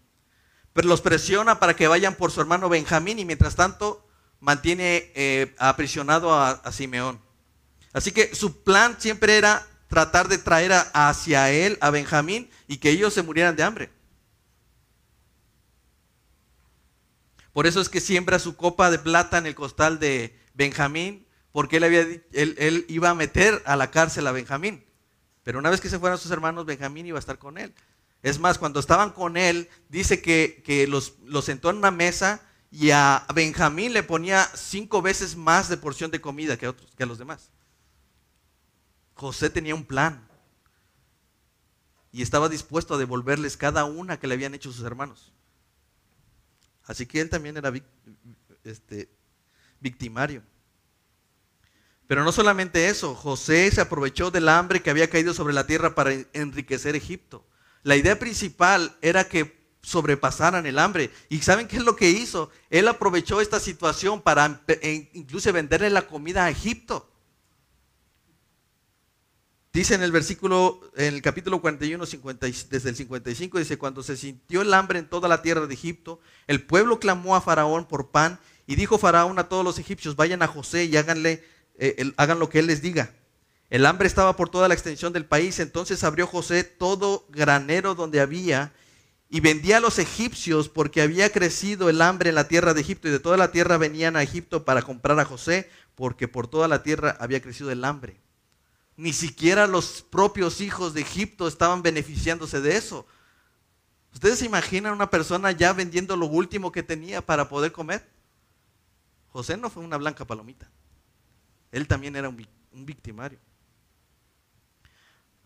Pero 0.73 0.89
los 0.89 1.01
presiona 1.01 1.61
para 1.61 1.77
que 1.77 1.87
vayan 1.87 2.17
por 2.17 2.33
su 2.33 2.41
hermano 2.41 2.69
Benjamín 2.69 3.21
y 3.21 3.25
mientras 3.25 3.55
tanto 3.55 4.05
mantiene 4.41 5.13
eh, 5.15 5.55
aprisionado 5.59 6.35
a, 6.35 6.61
Simeón. 6.73 7.23
Así 7.93 8.11
que 8.11 8.35
su 8.35 8.65
plan 8.65 8.97
siempre 8.99 9.37
era 9.37 9.65
tratar 9.87 10.27
de 10.27 10.39
traer 10.39 10.73
hacia 10.93 11.53
él 11.53 11.79
a 11.81 11.91
Benjamín 11.91 12.51
y 12.67 12.79
que 12.79 12.91
ellos 12.91 13.15
se 13.15 13.23
murieran 13.23 13.55
de 13.55 13.63
hambre. 13.63 13.91
Por 17.59 17.67
eso 17.67 17.81
es 17.81 17.89
que 17.89 18.01
siembra 18.01 18.39
su 18.39 18.55
copa 18.55 18.89
de 18.89 19.01
plata 19.01 19.37
en 19.37 19.45
el 19.45 19.57
costal 19.57 19.99
de 19.99 20.39
Benjamín, 20.55 21.27
porque 21.51 21.79
él, 21.79 21.83
había, 21.83 22.07
él, 22.31 22.87
iba 22.89 23.11
a 23.11 23.15
meter 23.15 23.65
a 23.67 23.75
la 23.75 23.91
cárcel 23.91 24.29
a 24.29 24.31
Benjamín. 24.31 24.85
Pero 25.43 25.59
una 25.59 25.69
vez 25.69 25.81
que 25.81 25.89
se 25.89 25.99
fueran 25.99 26.19
sus 26.19 26.31
hermanos, 26.31 26.67
Benjamín 26.67 27.07
iba 27.07 27.19
a 27.19 27.19
estar 27.19 27.41
con 27.41 27.59
él. 27.59 27.75
Es 28.23 28.39
más, 28.39 28.59
cuando 28.59 28.79
estaban 28.79 29.11
con 29.11 29.37
él, 29.37 29.69
dice 29.89 30.23
que, 30.23 30.87
los, 30.89 31.17
sentó 31.45 31.71
en 31.71 31.79
una 31.79 31.91
mesa 31.91 32.43
y 32.71 32.93
a 32.93 33.27
Benjamín 33.35 33.93
le 33.93 34.05
ponía 34.05 34.49
cinco 34.55 35.03
veces 35.03 35.35
más 35.35 35.69
de 35.69 35.79
porción 35.79 36.13
de 36.13 36.21
comida 36.21 36.57
que 36.57 36.73
que 36.97 37.03
a 37.03 37.07
los 37.07 37.19
demás. 37.19 37.51
José 39.15 39.51
tenía 39.51 39.75
un 39.75 39.85
plan 39.85 40.29
y 42.13 42.23
estaba 42.23 42.49
dispuesto 42.49 42.95
a 42.95 42.99
devolverles 42.99 43.57
cada 43.57 43.85
una 43.85 44.21
que 44.21 44.29
le 44.29 44.35
habían 44.35 44.55
hecho 44.55 44.71
sus 44.71 44.85
hermanos. 44.85 45.33
Así 46.89 47.07
que 47.07 47.21
él 47.21 47.31
también 47.31 47.57
era 47.57 47.73
este, 48.65 49.09
victimario. 49.79 50.43
Pero 52.09 52.25
no 52.25 52.33
solamente 52.33 52.89
eso, 52.89 53.15
José 53.15 53.71
se 53.71 53.83
aprovechó 53.83 54.31
del 54.31 54.49
hambre 54.49 54.83
que 54.83 54.89
había 54.89 55.11
caído 55.11 55.35
sobre 55.35 55.53
la 55.53 55.67
tierra 55.67 55.95
para 55.95 56.13
enriquecer 56.33 56.97
Egipto. 56.97 57.47
La 57.83 57.95
idea 57.95 58.19
principal 58.19 58.97
era 59.03 59.29
que 59.29 59.59
sobrepasaran 59.83 60.65
el 60.65 60.79
hambre. 60.79 61.11
¿Y 61.29 61.43
saben 61.43 61.69
qué 61.69 61.77
es 61.77 61.85
lo 61.85 61.95
que 61.95 62.09
hizo? 62.09 62.51
Él 62.71 62.89
aprovechó 62.89 63.43
esta 63.43 63.61
situación 63.61 64.23
para 64.23 64.63
e 64.67 65.11
incluso 65.13 65.53
venderle 65.53 65.91
la 65.91 66.07
comida 66.07 66.47
a 66.47 66.51
Egipto. 66.51 67.11
Dice 69.79 69.95
en 69.95 70.03
el 70.03 70.11
versículo, 70.11 70.81
en 70.97 71.15
el 71.15 71.23
capítulo 71.23 71.61
41, 71.61 72.05
desde 72.69 72.89
el 72.89 72.97
55, 72.97 73.59
dice, 73.61 73.79
cuando 73.79 74.03
se 74.03 74.17
sintió 74.17 74.63
el 74.63 74.75
hambre 74.75 74.99
en 74.99 75.09
toda 75.09 75.29
la 75.29 75.41
tierra 75.41 75.69
de 75.69 75.75
Egipto, 75.75 76.19
el 76.49 76.65
pueblo 76.65 76.99
clamó 76.99 77.37
a 77.37 77.41
Faraón 77.41 77.85
por 77.87 78.11
pan 78.11 78.41
y 78.67 78.75
dijo 78.75 78.99
Faraón 78.99 79.39
a 79.39 79.49
todos 79.49 79.65
los 79.65 79.79
egipcios, 79.79 80.17
vayan 80.17 80.43
a 80.43 80.49
José 80.49 80.87
y 80.87 80.97
háganle, 80.97 81.45
eh, 81.77 82.13
hagan 82.17 82.41
lo 82.41 82.49
que 82.49 82.59
él 82.59 82.67
les 82.67 82.83
diga. 82.83 83.15
El 83.71 83.87
hambre 83.87 84.09
estaba 84.09 84.35
por 84.35 84.49
toda 84.49 84.67
la 84.67 84.75
extensión 84.75 85.13
del 85.13 85.27
país, 85.27 85.61
entonces 85.61 86.03
abrió 86.03 86.27
José 86.27 86.65
todo 86.65 87.29
granero 87.29 87.95
donde 87.95 88.19
había 88.19 88.73
y 89.31 89.39
vendía 89.39 89.77
a 89.77 89.81
los 89.81 90.01
egipcios 90.01 90.69
porque 90.69 91.03
había 91.03 91.31
crecido 91.31 91.89
el 91.89 92.03
hambre 92.03 92.31
en 92.31 92.35
la 92.35 92.49
tierra 92.49 92.75
de 92.75 92.81
Egipto 92.81 93.07
y 93.07 93.13
de 93.13 93.21
toda 93.21 93.37
la 93.37 93.53
tierra 93.53 93.79
venían 93.79 94.17
a 94.17 94.25
Egipto 94.25 94.65
para 94.65 94.83
comprar 94.83 95.21
a 95.21 95.25
José 95.25 95.71
porque 95.95 96.27
por 96.27 96.49
toda 96.49 96.67
la 96.67 96.83
tierra 96.83 97.17
había 97.21 97.41
crecido 97.41 97.71
el 97.71 97.85
hambre. 97.85 98.19
Ni 98.99 99.13
siquiera 99.13 99.69
los 99.69 100.03
propios 100.03 100.61
hijos 100.61 100.93
de 100.93 101.03
Egipto 101.03 101.47
estaban 101.47 101.83
beneficiándose 101.83 102.61
de 102.61 102.77
eso. 102.77 103.07
¿Ustedes 104.13 104.41
se 104.41 104.47
imaginan 104.47 104.93
una 104.93 105.09
persona 105.09 105.53
ya 105.53 105.73
vendiendo 105.73 106.17
lo 106.17 106.27
último 106.27 106.73
que 106.73 106.83
tenía 106.83 107.25
para 107.25 107.49
poder 107.49 107.71
comer? 107.71 108.11
José 109.29 109.57
no 109.57 109.71
fue 109.71 109.85
una 109.85 109.99
blanca 109.99 110.25
palomita. 110.25 110.69
Él 111.71 111.87
también 111.87 112.17
era 112.17 112.29
un, 112.29 112.45
victimario. 112.73 113.39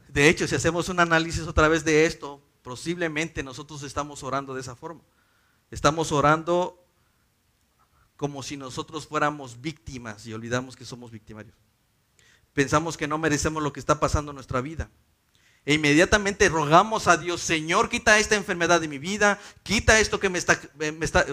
De 0.09 0.31
hecho, 0.31 0.49
si 0.49 0.55
hacemos 0.55 0.89
un 0.89 1.01
análisis 1.01 1.47
otra 1.47 1.69
vez 1.69 1.85
de 1.85 2.07
esto, 2.07 2.43
posiblemente 2.63 3.43
nosotros 3.43 3.83
estamos 3.83 4.23
orando 4.23 4.55
de 4.55 4.63
esa 4.63 4.77
forma. 4.77 5.03
Estamos 5.71 6.11
orando 6.11 6.83
como 8.17 8.43
si 8.43 8.57
nosotros 8.57 9.07
fuéramos 9.07 9.61
víctimas 9.61 10.27
y 10.27 10.33
olvidamos 10.33 10.75
que 10.75 10.87
somos 10.87 11.11
victimarios 11.11 11.55
pensamos 12.55 12.97
que 12.97 13.09
no 13.09 13.19
merecemos 13.19 13.63
lo 13.63 13.73
que 13.73 13.81
está 13.81 14.01
pasando 14.01 14.31
en 14.33 14.37
nuestra 14.37 14.61
vida. 14.61 14.91
E 15.65 15.75
inmediatamente 15.75 16.49
rogamos 16.49 17.07
a 17.07 17.17
Dios, 17.17 17.41
Señor, 17.41 17.89
quita 17.89 18.19
esta 18.19 18.35
enfermedad 18.35 18.81
de 18.81 18.89
mi 18.89 18.99
vida, 18.99 19.39
quita 19.63 20.01
esto 20.01 20.19
que 20.19 20.29
me 20.29 20.39
está, 20.39 20.61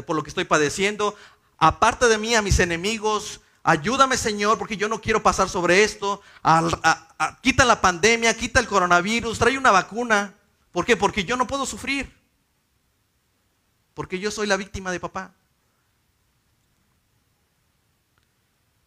por 0.05 0.15
lo 0.15 0.21
que 0.21 0.29
estoy 0.29 0.45
padeciendo, 0.45 1.15
aparte 1.57 2.07
de 2.07 2.17
mí 2.19 2.35
a 2.35 2.43
mis 2.43 2.59
enemigos, 2.59 3.41
ayúdame 3.63 4.17
Señor, 4.17 4.59
porque 4.59 4.77
yo 4.77 4.87
no 4.87 5.01
quiero 5.01 5.23
pasar 5.23 5.49
sobre 5.49 5.83
esto, 5.83 6.21
quita 7.41 7.65
la 7.65 7.81
pandemia, 7.81 8.37
quita 8.37 8.59
el 8.59 8.67
coronavirus, 8.67 9.39
trae 9.39 9.57
una 9.57 9.71
vacuna. 9.71 10.35
¿Por 10.71 10.85
qué? 10.85 10.95
Porque 10.95 11.23
yo 11.23 11.35
no 11.35 11.47
puedo 11.47 11.65
sufrir. 11.65 12.13
porque 13.99 14.17
yo 14.17 14.31
soy 14.31 14.47
la 14.47 14.55
víctima 14.55 14.93
de 14.93 14.99
papá. 15.01 15.33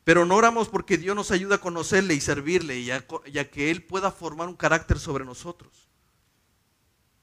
Pero 0.04 0.26
no 0.26 0.36
oramos 0.36 0.68
porque 0.68 0.98
Dios 0.98 1.14
nos 1.14 1.30
ayuda 1.30 1.56
a 1.56 1.60
conocerle 1.60 2.14
y 2.14 2.20
servirle 2.20 2.80
y 2.80 2.90
a, 2.90 3.06
que 3.50 3.70
Él 3.70 3.84
pueda 3.84 4.10
formar 4.10 4.48
un 4.48 4.56
carácter 4.56 4.98
sobre 4.98 5.24
nosotros. 5.24 5.88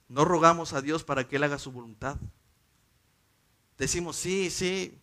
No 0.07 0.23
rogamos 0.23 0.73
a 0.73 0.81
Dios 0.81 1.03
para 1.03 1.27
que 1.27 1.35
Él 1.35 1.43
haga 1.43 1.59
su 1.59 1.71
voluntad. 1.71 2.17
Decimos, 3.77 4.15
sí, 4.15 4.49
sí, 4.49 4.97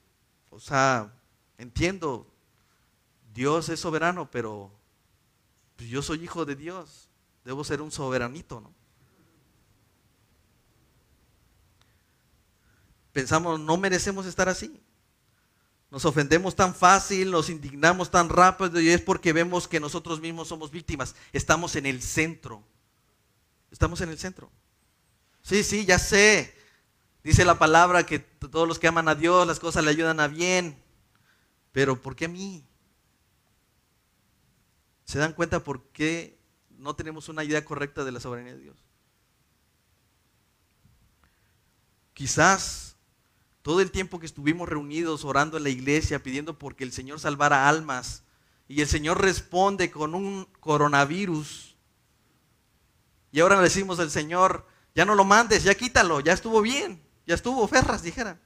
o 0.50 0.58
sea, 0.58 1.12
entiendo, 1.58 2.26
Dios 3.34 3.68
es 3.68 3.80
soberano, 3.80 4.30
pero 4.30 4.72
pues, 5.76 5.88
yo 5.88 6.02
soy 6.02 6.24
hijo 6.24 6.44
de 6.44 6.56
Dios, 6.56 7.08
debo 7.44 7.62
ser 7.62 7.82
un 7.82 7.90
soberanito, 7.90 8.60
¿no? 8.60 8.74
Pensamos, 13.12 13.58
no 13.60 13.78
merecemos 13.78 14.26
estar 14.26 14.48
así. 14.48 14.82
Nos 15.90 16.04
ofendemos 16.04 16.56
tan 16.56 16.74
fácil, 16.74 17.30
nos 17.30 17.48
indignamos 17.48 18.10
tan 18.10 18.28
rápido 18.28 18.80
y 18.80 18.90
es 18.90 19.00
porque 19.00 19.32
vemos 19.32 19.68
que 19.68 19.80
nosotros 19.80 20.20
mismos 20.20 20.48
somos 20.48 20.70
víctimas. 20.70 21.14
Estamos 21.32 21.76
en 21.76 21.86
el 21.86 22.02
centro. 22.02 22.62
Estamos 23.70 24.00
en 24.00 24.10
el 24.10 24.18
centro. 24.18 24.50
Sí, 25.42 25.62
sí, 25.62 25.84
ya 25.84 25.98
sé. 25.98 26.56
Dice 27.22 27.44
la 27.44 27.58
palabra 27.58 28.06
que 28.06 28.18
todos 28.18 28.66
los 28.66 28.78
que 28.78 28.88
aman 28.88 29.08
a 29.08 29.14
Dios, 29.14 29.46
las 29.46 29.60
cosas 29.60 29.84
le 29.84 29.90
ayudan 29.90 30.20
a 30.20 30.28
bien. 30.28 30.80
Pero 31.72 32.00
¿por 32.00 32.16
qué 32.16 32.26
a 32.26 32.28
mí? 32.28 32.64
¿Se 35.04 35.18
dan 35.18 35.32
cuenta 35.32 35.62
por 35.62 35.84
qué 35.88 36.38
no 36.78 36.94
tenemos 36.96 37.28
una 37.28 37.44
idea 37.44 37.64
correcta 37.64 38.04
de 38.04 38.12
la 38.12 38.20
soberanía 38.20 38.54
de 38.54 38.60
Dios? 38.60 38.76
Quizás 42.12 42.85
todo 43.66 43.80
el 43.80 43.90
tiempo 43.90 44.20
que 44.20 44.26
estuvimos 44.26 44.68
reunidos 44.68 45.24
orando 45.24 45.56
en 45.56 45.64
la 45.64 45.70
iglesia, 45.70 46.22
pidiendo 46.22 46.56
porque 46.56 46.84
el 46.84 46.92
Señor 46.92 47.18
salvara 47.18 47.68
almas, 47.68 48.22
y 48.68 48.80
el 48.80 48.86
Señor 48.86 49.20
responde 49.20 49.90
con 49.90 50.14
un 50.14 50.46
coronavirus, 50.60 51.74
y 53.32 53.40
ahora 53.40 53.56
le 53.56 53.62
decimos 53.62 53.98
al 53.98 54.12
Señor, 54.12 54.68
ya 54.94 55.04
no 55.04 55.16
lo 55.16 55.24
mandes, 55.24 55.64
ya 55.64 55.74
quítalo, 55.74 56.20
ya 56.20 56.32
estuvo 56.32 56.62
bien, 56.62 57.02
ya 57.26 57.34
estuvo, 57.34 57.66
ferras, 57.66 58.04
dijera. 58.04 58.38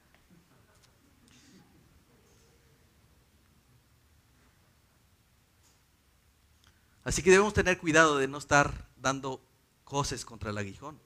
Así 7.03 7.21
que 7.21 7.29
debemos 7.29 7.53
tener 7.53 7.77
cuidado 7.77 8.17
de 8.17 8.27
no 8.27 8.39
estar 8.39 8.89
dando 8.97 9.39
cosas 9.83 10.25
contra 10.25 10.49
el 10.49 10.57
aguijón, 10.57 10.99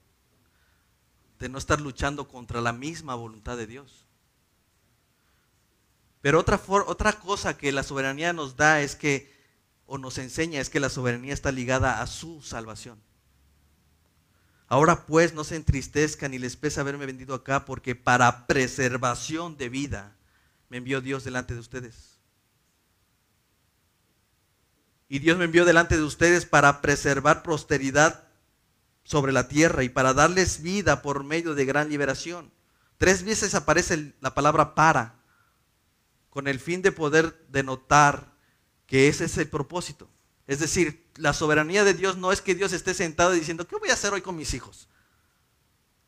de 1.37 1.49
no 1.49 1.57
estar 1.57 1.81
luchando 1.81 2.29
contra 2.29 2.61
la 2.61 2.71
misma 2.71 3.13
voluntad 3.15 3.57
de 3.57 3.67
Dios. 3.67 4.04
Pero 6.25 6.39
otra, 6.39 6.59
otra 6.87 7.13
cosa 7.19 7.55
que 7.55 7.71
la 7.71 7.83
soberanía 7.83 8.33
nos 8.33 8.55
da 8.55 8.81
es 8.81 8.95
que, 8.95 9.31
o 9.85 9.99
nos 9.99 10.17
enseña, 10.17 10.59
es 10.59 10.71
que 10.71 10.79
la 10.79 10.89
soberanía 10.89 11.35
está 11.35 11.51
ligada 11.51 12.01
a 12.01 12.07
su 12.07 12.41
salvación. 12.41 12.99
Ahora 14.65 15.05
pues 15.05 15.35
no 15.35 15.43
se 15.43 15.55
entristezcan 15.55 16.31
ni 16.31 16.39
les 16.39 16.55
pesa 16.55 16.81
haberme 16.81 17.05
vendido 17.05 17.35
acá, 17.35 17.63
porque 17.63 17.93
para 17.93 18.47
preservación 18.47 19.55
de 19.55 19.69
vida 19.69 20.15
me 20.69 20.77
envió 20.77 20.99
Dios 20.99 21.23
delante 21.23 21.53
de 21.53 21.59
ustedes. 21.59 22.17
Y 25.07 25.19
Dios 25.19 25.37
me 25.37 25.45
envió 25.45 25.63
delante 25.63 25.95
de 25.95 26.01
ustedes 26.01 26.47
para 26.47 26.81
preservar 26.81 27.43
posteridad 27.43 28.23
sobre 29.03 29.31
la 29.31 29.47
tierra 29.47 29.83
y 29.83 29.89
para 29.89 30.15
darles 30.15 30.63
vida 30.63 31.03
por 31.03 31.23
medio 31.23 31.53
de 31.53 31.65
gran 31.65 31.89
liberación. 31.89 32.51
Tres 32.97 33.23
veces 33.23 33.53
aparece 33.53 34.15
la 34.21 34.33
palabra 34.33 34.73
para 34.73 35.23
con 36.35 36.49
el 36.49 36.59
fin 36.59 36.81
de 36.81 36.91
poder 36.91 37.47
denotar 37.47 38.33
que 38.87 39.07
ese 39.07 39.23
es 39.23 39.37
el 39.37 39.47
propósito. 39.47 40.09
Es 40.47 40.59
decir, 40.59 41.07
la 41.15 41.31
soberanía 41.31 41.85
de 41.85 41.93
Dios 41.93 42.17
no 42.17 42.33
es 42.33 42.41
que 42.41 42.55
Dios 42.55 42.73
esté 42.73 42.93
sentado 42.93 43.31
diciendo, 43.31 43.65
¿qué 43.65 43.77
voy 43.77 43.89
a 43.89 43.93
hacer 43.93 44.11
hoy 44.11 44.19
con 44.19 44.35
mis 44.35 44.53
hijos? 44.53 44.89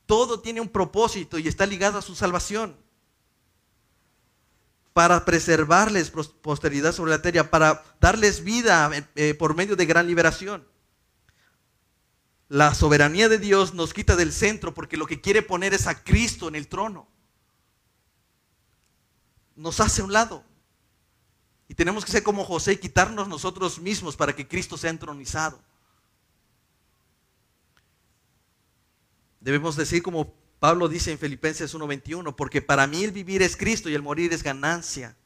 Todo 0.05 0.41
tiene 0.41 0.59
un 0.59 0.67
propósito 0.67 1.39
y 1.39 1.47
está 1.47 1.65
ligado 1.65 1.97
a 1.97 2.01
su 2.01 2.13
salvación. 2.13 2.75
Para 4.91 5.23
preservarles 5.23 6.11
posteridad 6.41 6.91
sobre 6.91 7.11
la 7.11 7.21
tierra, 7.21 7.49
para 7.49 7.85
darles 8.01 8.43
vida 8.43 8.91
eh, 8.93 9.07
eh, 9.15 9.33
por 9.33 9.55
medio 9.55 9.77
de 9.77 9.85
gran 9.85 10.07
liberación. 10.07 10.67
La 12.49 12.75
soberanía 12.75 13.29
de 13.29 13.37
Dios 13.37 13.73
nos 13.73 13.93
quita 13.93 14.17
del 14.17 14.33
centro 14.33 14.73
porque 14.73 14.97
lo 14.97 15.05
que 15.05 15.21
quiere 15.21 15.41
poner 15.41 15.73
es 15.73 15.87
a 15.87 16.03
Cristo 16.03 16.49
en 16.49 16.55
el 16.55 16.67
trono 16.67 17.07
nos 19.57 19.79
hace 19.81 20.01
un 20.01 20.13
lado. 20.13 20.43
Y 21.67 21.73
tenemos 21.73 22.05
que 22.05 22.11
ser 22.11 22.23
como 22.23 22.45
José 22.45 22.73
y 22.73 22.77
quitarnos 22.77 23.27
nosotros 23.27 23.79
mismos 23.79 24.15
para 24.15 24.33
que 24.33 24.47
Cristo 24.47 24.77
sea 24.77 24.89
entronizado. 24.89 25.59
Debemos 29.41 29.75
decir 29.75 30.01
como 30.01 30.33
Pablo 30.59 30.87
dice 30.87 31.11
en 31.11 31.19
Filipenses 31.19 31.73
1:21, 31.73 32.35
porque 32.35 32.61
para 32.61 32.87
mí 32.87 33.03
el 33.03 33.11
vivir 33.11 33.41
es 33.41 33.57
Cristo 33.57 33.89
y 33.89 33.95
el 33.95 34.01
morir 34.01 34.31
es 34.31 34.43
ganancia. 34.43 35.17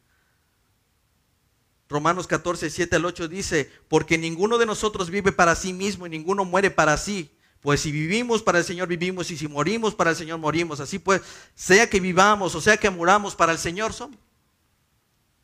Romanos 1.88 2.26
14, 2.26 2.70
7 2.70 2.96
al 2.96 3.06
8 3.06 3.28
dice, 3.28 3.70
porque 3.90 4.18
ninguno 4.18 4.58
de 4.58 4.66
nosotros 4.66 5.10
vive 5.10 5.34
para 5.34 5.56
sí 5.56 5.74
mismo 5.74 6.08
y 6.08 6.10
ninguno 6.10 6.46
muere 6.46 6.72
para 6.72 6.98
sí. 6.98 7.38
Pues 7.62 7.82
si 7.82 7.92
vivimos 7.92 8.42
para 8.42 8.58
el 8.58 8.66
Señor 8.66 8.88
vivimos 8.88 9.30
y 9.30 9.38
si 9.38 9.48
morimos 9.48 9.94
para 9.94 10.10
el 10.10 10.16
Señor 10.16 10.40
morimos. 10.40 10.80
Así 10.80 10.98
pues, 10.98 11.22
sea 11.56 11.90
que 11.90 12.00
vivamos 12.00 12.56
o 12.56 12.62
sea 12.62 12.78
que 12.78 12.90
muramos 12.90 13.36
para 13.36 13.52
el 13.52 13.60
Señor 13.60 13.94
somos. 13.94 14.20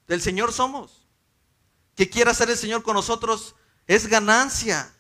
Del 0.08 0.22
Señor 0.22 0.52
somos. 0.52 1.08
Que 1.96 2.10
quiera 2.10 2.32
hacer 2.32 2.50
el 2.50 2.58
Señor 2.58 2.82
con 2.82 2.96
nosotros 2.96 3.56
es 3.86 4.08
ganancia. 4.08 4.94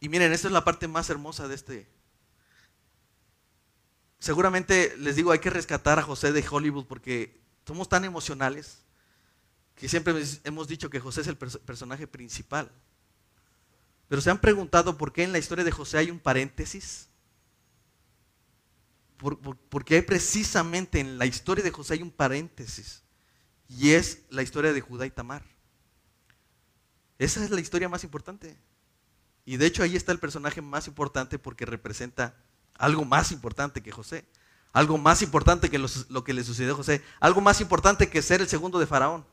Y 0.00 0.08
miren, 0.08 0.32
esta 0.32 0.48
es 0.48 0.52
la 0.52 0.64
parte 0.64 0.88
más 0.88 1.08
hermosa 1.08 1.48
de 1.48 1.54
este. 1.54 1.88
Seguramente 4.18 4.96
les 4.98 5.16
digo, 5.16 5.32
hay 5.32 5.38
que 5.38 5.50
rescatar 5.50 5.98
a 5.98 6.02
José 6.02 6.32
de 6.32 6.44
Hollywood 6.48 6.86
porque 6.86 7.40
somos 7.66 7.88
tan 7.88 8.04
emocionales 8.04 8.83
que 9.74 9.88
siempre 9.88 10.14
hemos 10.44 10.68
dicho 10.68 10.90
que 10.90 11.00
José 11.00 11.22
es 11.22 11.26
el 11.26 11.36
personaje 11.36 12.06
principal. 12.06 12.70
Pero 14.08 14.20
se 14.22 14.30
han 14.30 14.40
preguntado 14.40 14.96
por 14.96 15.12
qué 15.12 15.24
en 15.24 15.32
la 15.32 15.38
historia 15.38 15.64
de 15.64 15.72
José 15.72 15.98
hay 15.98 16.10
un 16.10 16.20
paréntesis. 16.20 17.08
porque 19.68 19.96
hay 19.96 20.02
precisamente 20.02 21.00
en 21.00 21.18
la 21.18 21.26
historia 21.26 21.64
de 21.64 21.70
José 21.70 21.94
hay 21.94 22.02
un 22.02 22.10
paréntesis. 22.10 23.02
Y 23.68 23.92
es 23.92 24.22
la 24.28 24.42
historia 24.42 24.72
de 24.72 24.80
Judá 24.80 25.06
y 25.06 25.10
Tamar. 25.10 25.42
Esa 27.18 27.42
es 27.42 27.50
la 27.50 27.60
historia 27.60 27.88
más 27.88 28.04
importante. 28.04 28.56
Y 29.44 29.56
de 29.56 29.66
hecho 29.66 29.82
ahí 29.82 29.96
está 29.96 30.12
el 30.12 30.18
personaje 30.18 30.60
más 30.62 30.86
importante 30.86 31.38
porque 31.38 31.66
representa 31.66 32.36
algo 32.74 33.04
más 33.04 33.32
importante 33.32 33.82
que 33.82 33.92
José. 33.92 34.26
Algo 34.72 34.98
más 34.98 35.22
importante 35.22 35.70
que 35.70 35.78
lo 35.78 36.24
que 36.24 36.34
le 36.34 36.44
sucedió 36.44 36.72
a 36.72 36.76
José. 36.76 37.02
Algo 37.20 37.40
más 37.40 37.60
importante 37.60 38.10
que 38.10 38.22
ser 38.22 38.40
el 38.40 38.48
segundo 38.48 38.78
de 38.78 38.86
Faraón. 38.86 39.24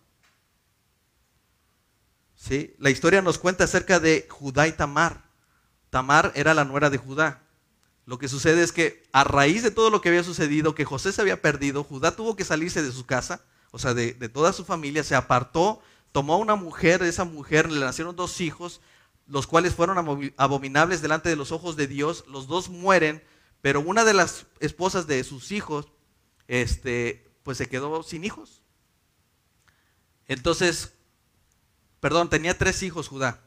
¿Sí? 2.41 2.75
La 2.79 2.89
historia 2.89 3.21
nos 3.21 3.37
cuenta 3.37 3.65
acerca 3.65 3.99
de 3.99 4.27
Judá 4.29 4.67
y 4.67 4.71
Tamar. 4.71 5.23
Tamar 5.89 6.31
era 6.35 6.53
la 6.53 6.65
nuera 6.65 6.89
de 6.89 6.97
Judá. 6.97 7.43
Lo 8.05 8.17
que 8.17 8.27
sucede 8.27 8.63
es 8.63 8.71
que 8.71 9.03
a 9.13 9.23
raíz 9.23 9.61
de 9.61 9.71
todo 9.71 9.91
lo 9.91 10.01
que 10.01 10.09
había 10.09 10.23
sucedido, 10.23 10.73
que 10.73 10.85
José 10.85 11.11
se 11.11 11.21
había 11.21 11.41
perdido, 11.41 11.83
Judá 11.83 12.15
tuvo 12.15 12.35
que 12.35 12.43
salirse 12.43 12.81
de 12.81 12.91
su 12.91 13.05
casa, 13.05 13.41
o 13.69 13.77
sea, 13.77 13.93
de, 13.93 14.13
toda 14.29 14.53
su 14.53 14.65
familia, 14.65 15.03
se 15.03 15.15
apartó, 15.15 15.81
tomó 16.11 16.33
a 16.33 16.37
una 16.37 16.55
mujer, 16.55 17.01
de 17.01 17.09
esa 17.09 17.25
mujer 17.25 17.71
le 17.71 17.79
nacieron 17.79 18.15
dos 18.15 18.41
hijos, 18.41 18.81
los 19.27 19.45
cuales 19.45 19.75
fueron 19.75 20.33
abominables 20.35 21.01
delante 21.01 21.29
de 21.29 21.35
los 21.35 21.51
ojos 21.51 21.75
de 21.75 21.87
Dios, 21.87 22.25
los 22.27 22.47
dos 22.47 22.69
mueren, 22.69 23.23
pero 23.61 23.81
una 23.81 24.03
de 24.03 24.13
las 24.13 24.47
esposas 24.59 25.05
de 25.05 25.23
sus 25.23 25.51
hijos, 25.51 25.87
este, 26.47 27.29
pues 27.43 27.59
se 27.59 27.69
quedó 27.69 28.01
sin 28.01 28.23
hijos. 28.23 28.63
Entonces 30.27 30.93
perdón, 32.01 32.29
tenía 32.29 32.57
tres 32.57 32.83
hijos 32.83 33.07
Judá. 33.07 33.39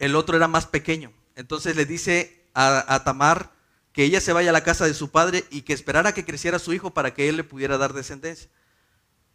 El 0.00 0.16
otro 0.16 0.36
era 0.36 0.48
más 0.48 0.66
pequeño. 0.66 1.12
Entonces 1.36 1.76
le 1.76 1.86
dice 1.86 2.44
a, 2.54 3.02
Tamar 3.04 3.52
que 3.92 4.02
ella 4.02 4.20
se 4.20 4.32
vaya 4.32 4.50
a 4.50 4.52
la 4.52 4.64
casa 4.64 4.86
de 4.86 4.94
su 4.94 5.10
padre 5.10 5.44
y 5.50 5.62
que 5.62 5.72
esperara 5.72 6.12
que 6.12 6.24
creciera 6.24 6.58
su 6.58 6.72
hijo 6.72 6.92
para 6.92 7.14
que 7.14 7.28
él 7.28 7.36
le 7.36 7.44
pudiera 7.44 7.78
dar 7.78 7.92
descendencia. 7.92 8.50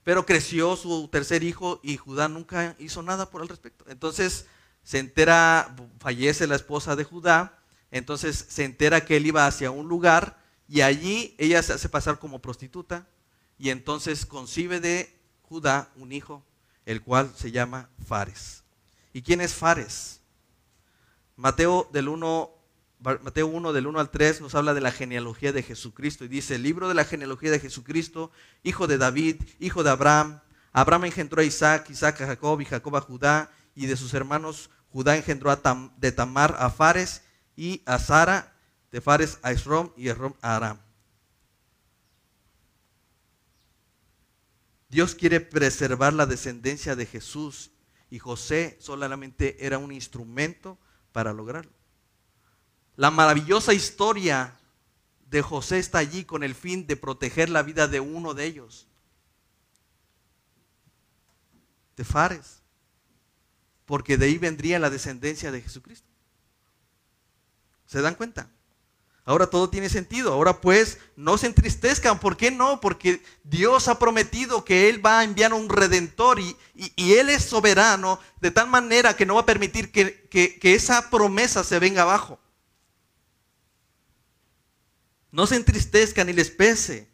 Pero 0.04 0.26
creció 0.26 0.76
su 0.76 1.08
tercer 1.10 1.44
hijo 1.44 1.80
y 1.84 1.98
Judá 1.98 2.28
nunca 2.28 2.76
hizo 2.80 3.04
nada 3.04 3.30
por 3.30 3.42
el 3.42 3.50
respecto. 3.50 3.86
Entonces 3.88 4.48
se 4.84 5.00
entera, 5.00 5.76
fallece 6.00 6.48
la 6.48 6.56
esposa 6.56 6.96
de 6.96 7.04
Judá, 7.04 7.60
entonces 7.92 8.46
se 8.50 8.64
entera 8.64 9.06
que 9.06 9.18
él 9.18 9.28
iba 9.28 9.46
hacia 9.46 9.70
un 9.70 9.88
lugar 9.88 10.42
y 10.68 10.82
allí 10.82 11.36
ella 11.38 11.62
se 11.62 11.74
hace 11.74 11.88
pasar 11.88 12.20
como 12.20 12.42
prostituta 12.42 13.08
y 13.60 13.70
entonces 13.70 14.26
concibe 14.26 14.80
de 14.80 15.18
Judá 15.44 15.92
un 15.96 16.12
hijo 16.12 16.44
el 16.88 17.02
cual 17.02 17.32
se 17.36 17.52
llama 17.52 17.90
Fares. 18.08 18.64
¿Y 19.12 19.22
quién 19.22 19.42
es 19.42 19.54
Fares? 19.54 20.22
Mateo 21.36 21.88
del 21.92 22.08
1 22.08 22.52
Mateo 23.00 23.46
1 23.46 23.74
del 23.74 23.86
1 23.86 24.00
al 24.00 24.10
3 24.10 24.42
nos 24.42 24.56
habla 24.56 24.74
de 24.74 24.82
la 24.82 24.92
genealogía 24.92 25.54
de 25.54 25.62
Jesucristo 25.62 26.26
y 26.26 26.30
dice, 26.30 26.56
el 26.56 26.64
libro 26.64 26.88
de 26.88 26.96
la 26.96 27.06
genealogía 27.06 27.52
de 27.52 27.60
Jesucristo, 27.60 28.32
hijo 28.64 28.88
de 28.88 28.98
David, 28.98 29.44
hijo 29.60 29.84
de 29.84 29.92
Abraham. 29.92 30.40
Abraham 30.74 31.06
engendró 31.06 31.42
a 31.42 31.46
Isaac, 31.46 31.92
Isaac 31.92 32.22
a 32.22 32.28
Jacob 32.28 32.60
y 32.62 32.66
Jacob 32.66 32.96
a 32.96 33.02
Judá 33.02 33.52
y 33.76 33.86
de 33.86 33.98
sus 33.98 34.16
hermanos 34.16 34.72
Judá 34.90 35.16
engendró 35.18 35.52
a 35.52 35.62
de 35.98 36.12
Tamar 36.12 36.56
a 36.58 36.70
Fares 36.70 37.22
y 37.56 37.84
a 37.86 38.00
Sara, 38.00 38.56
de 38.92 39.02
Fares 39.02 39.38
a 39.44 39.52
Esrom 39.52 39.92
y 39.98 40.08
Esrom 40.08 40.34
a 40.42 40.56
Aram. 40.56 40.87
Dios 44.90 45.16
quiere 45.16 45.42
preservar 45.42 46.14
la 46.14 46.26
descendencia 46.26 46.96
de 46.96 47.06
Jesús 47.06 47.72
y 48.10 48.20
José 48.20 48.78
solamente 48.80 49.66
era 49.66 49.78
un 49.78 49.92
instrumento 49.92 50.78
para 51.12 51.34
lograrlo. 51.34 51.72
La 52.96 53.12
maravillosa 53.12 53.74
historia 53.74 54.58
de 55.30 55.42
José 55.42 55.78
está 55.78 55.98
allí 55.98 56.24
con 56.24 56.44
el 56.44 56.56
fin 56.56 56.88
de 56.88 56.96
proteger 56.96 57.50
la 57.50 57.64
vida 57.64 57.88
de 57.88 58.00
uno 58.00 58.34
de 58.34 58.46
ellos, 58.46 58.88
de 61.98 62.06
Fares, 62.06 62.62
porque 63.86 64.18
de 64.18 64.28
ahí 64.28 64.38
vendría 64.38 64.80
la 64.80 64.90
descendencia 64.90 65.52
de 65.52 65.62
Jesucristo. 65.62 66.08
¿Se 67.86 68.02
dan 68.02 68.16
cuenta? 68.16 68.50
Ahora 69.28 69.48
todo 69.48 69.70
tiene 69.70 69.90
sentido. 69.90 70.32
Ahora 70.32 70.62
pues 70.62 71.00
no 71.18 71.38
se 71.38 71.48
entristezcan. 71.48 72.20
¿Por 72.20 72.38
qué 72.38 72.50
no? 72.50 72.80
Porque 72.80 73.22
Dios 73.44 73.90
ha 73.90 74.00
prometido 74.00 74.64
que 74.64 74.90
Él 74.90 75.06
va 75.06 75.20
a 75.20 75.24
enviar 75.26 75.54
un 75.54 75.68
redentor 75.68 76.40
y, 76.40 76.56
Él 76.96 77.30
es 77.30 77.44
soberano 77.44 78.20
de 78.40 78.52
tal 78.52 78.70
manera 78.70 79.18
que 79.18 79.26
no 79.26 79.36
va 79.36 79.42
a 79.42 79.46
permitir 79.46 79.92
que, 79.92 80.28
que 80.30 80.74
esa 80.74 81.10
promesa 81.10 81.66
se 81.66 81.78
venga 81.78 82.04
abajo. 82.04 82.40
No 85.30 85.46
se 85.46 85.58
entristezcan 85.58 86.28
ni 86.28 86.34
les 86.34 86.50
pese. 86.50 87.10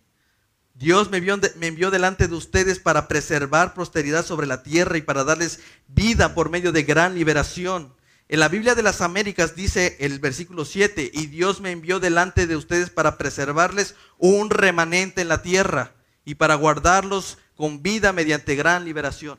Dios 0.76 1.10
me 1.10 1.18
envió, 1.18 1.40
me 1.56 1.68
envió, 1.68 1.90
delante 1.90 2.28
de 2.28 2.36
ustedes 2.36 2.78
para 2.78 3.08
preservar 3.08 3.74
prosperidad 3.74 4.24
sobre 4.24 4.46
la 4.46 4.62
tierra 4.62 4.98
y 4.98 5.02
para 5.02 5.24
darles 5.24 5.62
vida 5.88 6.36
por 6.36 6.52
medio 6.52 6.72
de 6.72 6.84
gran 6.84 7.16
liberación. 7.16 7.96
En 8.34 8.40
la 8.40 8.50
Biblia 8.50 8.74
de 8.74 8.82
las 8.82 9.02
Américas 9.02 9.56
dice 9.56 9.96
el 10.00 10.18
versículo 10.18 10.66
7, 10.66 11.12
y 11.14 11.28
Dios 11.28 11.62
me 11.62 11.70
envió 11.70 12.00
delante 12.00 12.48
de 12.48 12.56
ustedes 12.56 12.90
para 12.90 13.20
preservarles 13.20 13.94
un 14.18 14.50
remanente 14.50 15.22
en 15.22 15.28
la 15.28 15.44
tierra 15.44 15.94
y 16.26 16.34
para 16.34 16.56
guardarlos 16.56 17.38
con 17.56 17.84
vida 17.84 18.12
mediante 18.12 18.56
gran 18.56 18.86
liberación. 18.86 19.38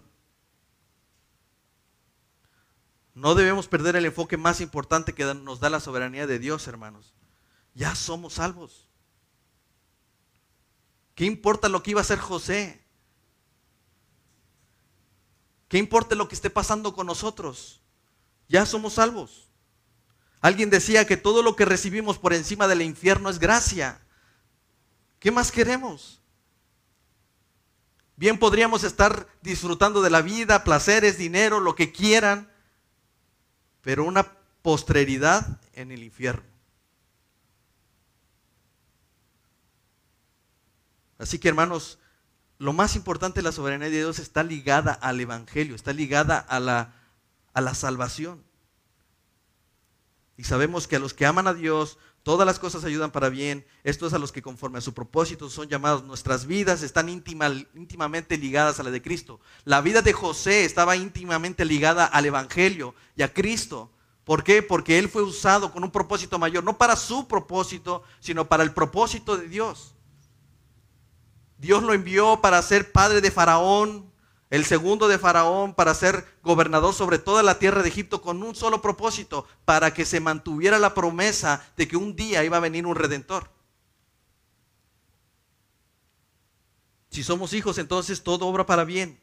No 3.14 3.34
debemos 3.34 3.66
perder 3.66 3.96
el 3.96 4.06
enfoque 4.06 4.36
más 4.36 4.60
importante 4.60 5.12
que 5.12 5.24
nos 5.24 5.58
da 5.58 5.70
la 5.70 5.80
soberanía 5.80 6.28
de 6.28 6.38
Dios, 6.38 6.68
hermanos. 6.68 7.14
Ya 7.74 7.96
somos 7.96 8.34
salvos. 8.34 8.88
¿Qué 11.16 11.24
importa 11.24 11.68
lo 11.68 11.82
que 11.82 11.90
iba 11.90 12.00
a 12.00 12.02
hacer 12.02 12.20
José? 12.20 12.80
¿Qué 15.66 15.78
importa 15.78 16.14
lo 16.14 16.28
que 16.28 16.36
esté 16.36 16.48
pasando 16.48 16.94
con 16.94 17.08
nosotros? 17.08 17.80
Ya 18.48 18.66
somos 18.66 18.94
salvos. 18.94 19.48
Alguien 20.40 20.70
decía 20.70 21.06
que 21.06 21.16
todo 21.16 21.42
lo 21.42 21.56
que 21.56 21.64
recibimos 21.64 22.18
por 22.18 22.34
encima 22.34 22.68
del 22.68 22.82
infierno 22.82 23.30
es 23.30 23.38
gracia. 23.38 24.00
¿Qué 25.18 25.30
más 25.30 25.50
queremos? 25.50 26.20
Bien 28.16 28.38
podríamos 28.38 28.84
estar 28.84 29.26
disfrutando 29.42 30.02
de 30.02 30.10
la 30.10 30.22
vida, 30.22 30.62
placeres, 30.62 31.18
dinero, 31.18 31.60
lo 31.60 31.74
que 31.74 31.92
quieran, 31.92 32.50
pero 33.80 34.04
una 34.04 34.32
postreridad 34.62 35.60
en 35.72 35.90
el 35.90 36.02
infierno. 36.02 36.44
Así 41.18 41.38
que 41.38 41.48
hermanos, 41.48 41.98
lo 42.58 42.72
más 42.72 42.96
importante 42.96 43.40
de 43.40 43.44
la 43.44 43.52
soberanía 43.52 43.88
de 43.88 43.96
Dios 43.96 44.18
está 44.18 44.42
ligada 44.42 44.92
al 44.92 45.20
Evangelio, 45.20 45.74
está 45.74 45.92
ligada 45.92 46.38
a 46.38 46.60
la 46.60 46.92
a 47.54 47.60
la 47.60 47.74
salvación. 47.74 48.44
Y 50.36 50.44
sabemos 50.44 50.86
que 50.86 50.96
a 50.96 50.98
los 50.98 51.14
que 51.14 51.26
aman 51.26 51.46
a 51.46 51.54
Dios, 51.54 51.96
todas 52.24 52.44
las 52.44 52.58
cosas 52.58 52.84
ayudan 52.84 53.12
para 53.12 53.28
bien. 53.28 53.64
Esto 53.84 54.06
es 54.06 54.12
a 54.12 54.18
los 54.18 54.32
que 54.32 54.42
conforme 54.42 54.78
a 54.78 54.82
su 54.82 54.92
propósito 54.92 55.48
son 55.48 55.68
llamados. 55.68 56.02
Nuestras 56.02 56.46
vidas 56.46 56.82
están 56.82 57.08
íntimamente 57.08 58.36
ligadas 58.36 58.80
a 58.80 58.82
la 58.82 58.90
de 58.90 59.00
Cristo. 59.00 59.40
La 59.64 59.80
vida 59.80 60.02
de 60.02 60.12
José 60.12 60.64
estaba 60.64 60.96
íntimamente 60.96 61.64
ligada 61.64 62.04
al 62.04 62.26
Evangelio 62.26 62.94
y 63.16 63.22
a 63.22 63.32
Cristo. 63.32 63.92
¿Por 64.24 64.42
qué? 64.42 64.62
Porque 64.62 64.98
él 64.98 65.08
fue 65.08 65.22
usado 65.22 65.70
con 65.70 65.84
un 65.84 65.90
propósito 65.92 66.38
mayor, 66.38 66.64
no 66.64 66.78
para 66.78 66.96
su 66.96 67.28
propósito, 67.28 68.02
sino 68.20 68.48
para 68.48 68.64
el 68.64 68.72
propósito 68.72 69.36
de 69.36 69.48
Dios. 69.48 69.94
Dios 71.58 71.82
lo 71.82 71.92
envió 71.92 72.40
para 72.40 72.60
ser 72.62 72.90
padre 72.90 73.20
de 73.20 73.30
Faraón, 73.30 74.10
el 74.54 74.64
segundo 74.64 75.08
de 75.08 75.18
Faraón 75.18 75.74
para 75.74 75.94
ser 75.94 76.24
gobernador 76.44 76.94
sobre 76.94 77.18
toda 77.18 77.42
la 77.42 77.58
tierra 77.58 77.82
de 77.82 77.88
Egipto 77.88 78.22
con 78.22 78.40
un 78.44 78.54
solo 78.54 78.80
propósito, 78.80 79.48
para 79.64 79.92
que 79.92 80.04
se 80.04 80.20
mantuviera 80.20 80.78
la 80.78 80.94
promesa 80.94 81.66
de 81.76 81.88
que 81.88 81.96
un 81.96 82.14
día 82.14 82.44
iba 82.44 82.58
a 82.58 82.60
venir 82.60 82.86
un 82.86 82.94
redentor. 82.94 83.50
Si 87.10 87.24
somos 87.24 87.52
hijos, 87.52 87.78
entonces 87.78 88.22
todo 88.22 88.46
obra 88.46 88.64
para 88.64 88.84
bien. 88.84 89.20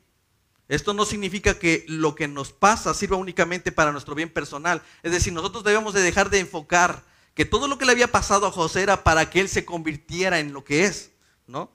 Esto 0.68 0.94
no 0.94 1.06
significa 1.06 1.58
que 1.58 1.86
lo 1.88 2.14
que 2.14 2.28
nos 2.28 2.52
pasa 2.52 2.94
sirva 2.94 3.16
únicamente 3.16 3.72
para 3.72 3.94
nuestro 3.94 4.16
bien 4.16 4.34
personal. 4.34 4.82
Es 5.02 5.14
decir, 5.14 5.32
nosotros 5.32 5.64
debemos 5.64 5.94
de 5.94 6.02
dejar 6.02 6.30
de 6.30 6.40
enfocar 6.40 7.06
que 7.36 7.46
todo 7.46 7.70
lo 7.70 7.78
que 7.78 7.86
le 7.86 7.94
había 7.94 8.12
pasado 8.12 8.48
a 8.48 8.52
José 8.52 8.84
era 8.84 9.06
para 9.06 9.30
que 9.30 9.40
él 9.40 9.48
se 9.48 9.64
convirtiera 9.64 10.40
en 10.40 10.52
lo 10.52 10.66
que 10.66 10.84
es, 10.84 11.12
¿no? 11.48 11.72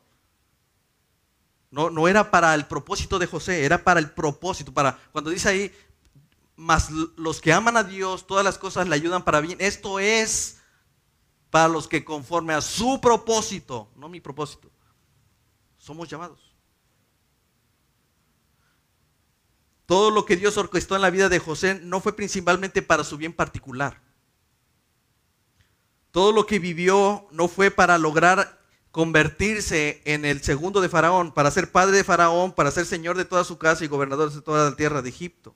No, 1.77 1.91
no 1.91 2.09
era 2.09 2.31
para 2.31 2.55
el 2.55 2.65
propósito 2.65 3.19
de 3.19 3.27
José, 3.27 3.67
era 3.67 3.85
para 3.85 4.01
el 4.01 4.11
propósito, 4.11 4.73
para 4.73 4.99
cuando 5.13 5.29
dice 5.29 5.51
ahí, 5.51 5.71
más 6.57 6.89
los 6.91 7.43
que 7.43 7.53
aman 7.53 7.77
a 7.77 7.85
Dios, 7.85 8.27
todas 8.27 8.43
las 8.43 8.57
cosas 8.57 8.89
le 8.89 8.95
ayudan 8.95 9.23
para 9.23 9.43
bien. 9.43 9.59
Esto 9.61 9.99
es 9.99 10.57
para 11.51 11.69
los 11.69 11.87
que 11.87 12.03
conforme 12.03 12.55
a 12.55 12.63
su 12.63 12.99
propósito, 12.99 13.91
no 13.95 14.09
mi 14.09 14.23
propósito, 14.23 14.71
somos 15.77 16.09
llamados. 16.09 16.57
Todo 19.85 20.11
lo 20.11 20.25
que 20.25 20.37
Dios 20.37 20.57
orquestó 20.57 20.97
en 20.97 21.03
la 21.03 21.11
vida 21.11 21.29
de 21.29 21.41
José 21.41 21.79
no 21.83 22.01
fue 22.01 22.17
principalmente 22.17 22.81
para 22.81 23.05
su 23.05 23.19
bien 23.19 23.35
particular. 23.35 24.01
Todo 26.11 26.33
lo 26.33 26.47
que 26.47 26.59
vivió 26.59 27.29
no 27.33 27.49
fue 27.49 27.71
para 27.71 27.99
lograr 27.99 28.66
convertirse 28.97 30.01
en 30.07 30.25
el 30.25 30.43
segundo 30.43 30.81
de 30.81 30.89
Faraón, 30.89 31.31
para 31.31 31.51
ser 31.51 31.71
padre 31.71 31.99
de 31.99 32.03
Faraón, 32.03 32.55
para 32.55 32.71
ser 32.71 32.87
señor 32.87 33.19
de 33.19 33.27
toda 33.27 33.45
su 33.45 33.59
casa 33.59 33.85
y 33.85 33.89
gobernador 33.89 34.33
de 34.33 34.41
toda 34.41 34.71
la 34.71 34.75
tierra 34.75 35.03
de 35.03 35.11
Egipto. 35.11 35.55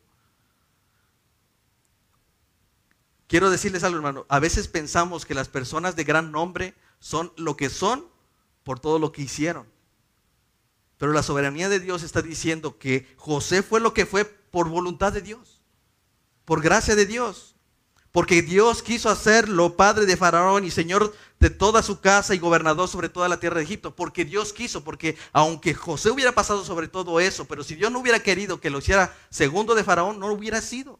Quiero 3.28 3.48
decirles 3.48 3.82
algo, 3.82 3.96
hermano. 3.96 4.26
A 4.28 4.40
veces 4.40 4.68
pensamos 4.68 5.24
que 5.24 5.32
las 5.32 5.48
personas 5.48 5.96
de 5.96 6.04
gran 6.04 6.30
nombre 6.30 6.74
son 6.98 7.32
lo 7.38 7.56
que 7.56 7.70
son 7.70 8.04
por 8.62 8.78
todo 8.78 8.98
lo 8.98 9.10
que 9.10 9.22
hicieron. 9.22 9.66
Pero 10.98 11.14
la 11.14 11.22
soberanía 11.22 11.70
de 11.70 11.80
Dios 11.80 12.02
está 12.02 12.20
diciendo 12.20 12.76
que 12.76 13.10
José 13.16 13.62
fue 13.62 13.80
lo 13.80 13.94
que 13.94 14.04
fue 14.04 14.26
por 14.26 14.68
voluntad 14.68 15.14
de 15.14 15.22
Dios, 15.22 15.62
por 16.44 16.60
gracia 16.60 16.94
de 16.94 17.06
Dios. 17.06 17.54
Porque 18.12 18.42
Dios 18.42 18.82
quiso 18.82 19.08
hacerlo 19.08 19.76
padre 19.76 20.04
de 20.04 20.16
Faraón 20.16 20.64
y 20.64 20.70
señor 20.70 21.14
de 21.38 21.48
toda 21.48 21.82
su 21.82 22.00
casa 22.00 22.34
y 22.34 22.38
gobernador 22.38 22.88
sobre 22.88 23.08
toda 23.08 23.28
la 23.28 23.38
tierra 23.38 23.58
de 23.58 23.62
Egipto. 23.62 23.94
Porque 23.94 24.24
Dios 24.24 24.52
quiso, 24.52 24.82
porque 24.82 25.16
aunque 25.32 25.74
José 25.74 26.10
hubiera 26.10 26.32
pasado 26.32 26.64
sobre 26.64 26.88
todo 26.88 27.20
eso, 27.20 27.44
pero 27.44 27.62
si 27.62 27.76
Dios 27.76 27.92
no 27.92 28.00
hubiera 28.00 28.20
querido 28.20 28.60
que 28.60 28.70
lo 28.70 28.78
hiciera 28.78 29.16
segundo 29.30 29.76
de 29.76 29.84
Faraón, 29.84 30.18
no 30.18 30.26
lo 30.26 30.34
hubiera 30.34 30.60
sido. 30.60 30.98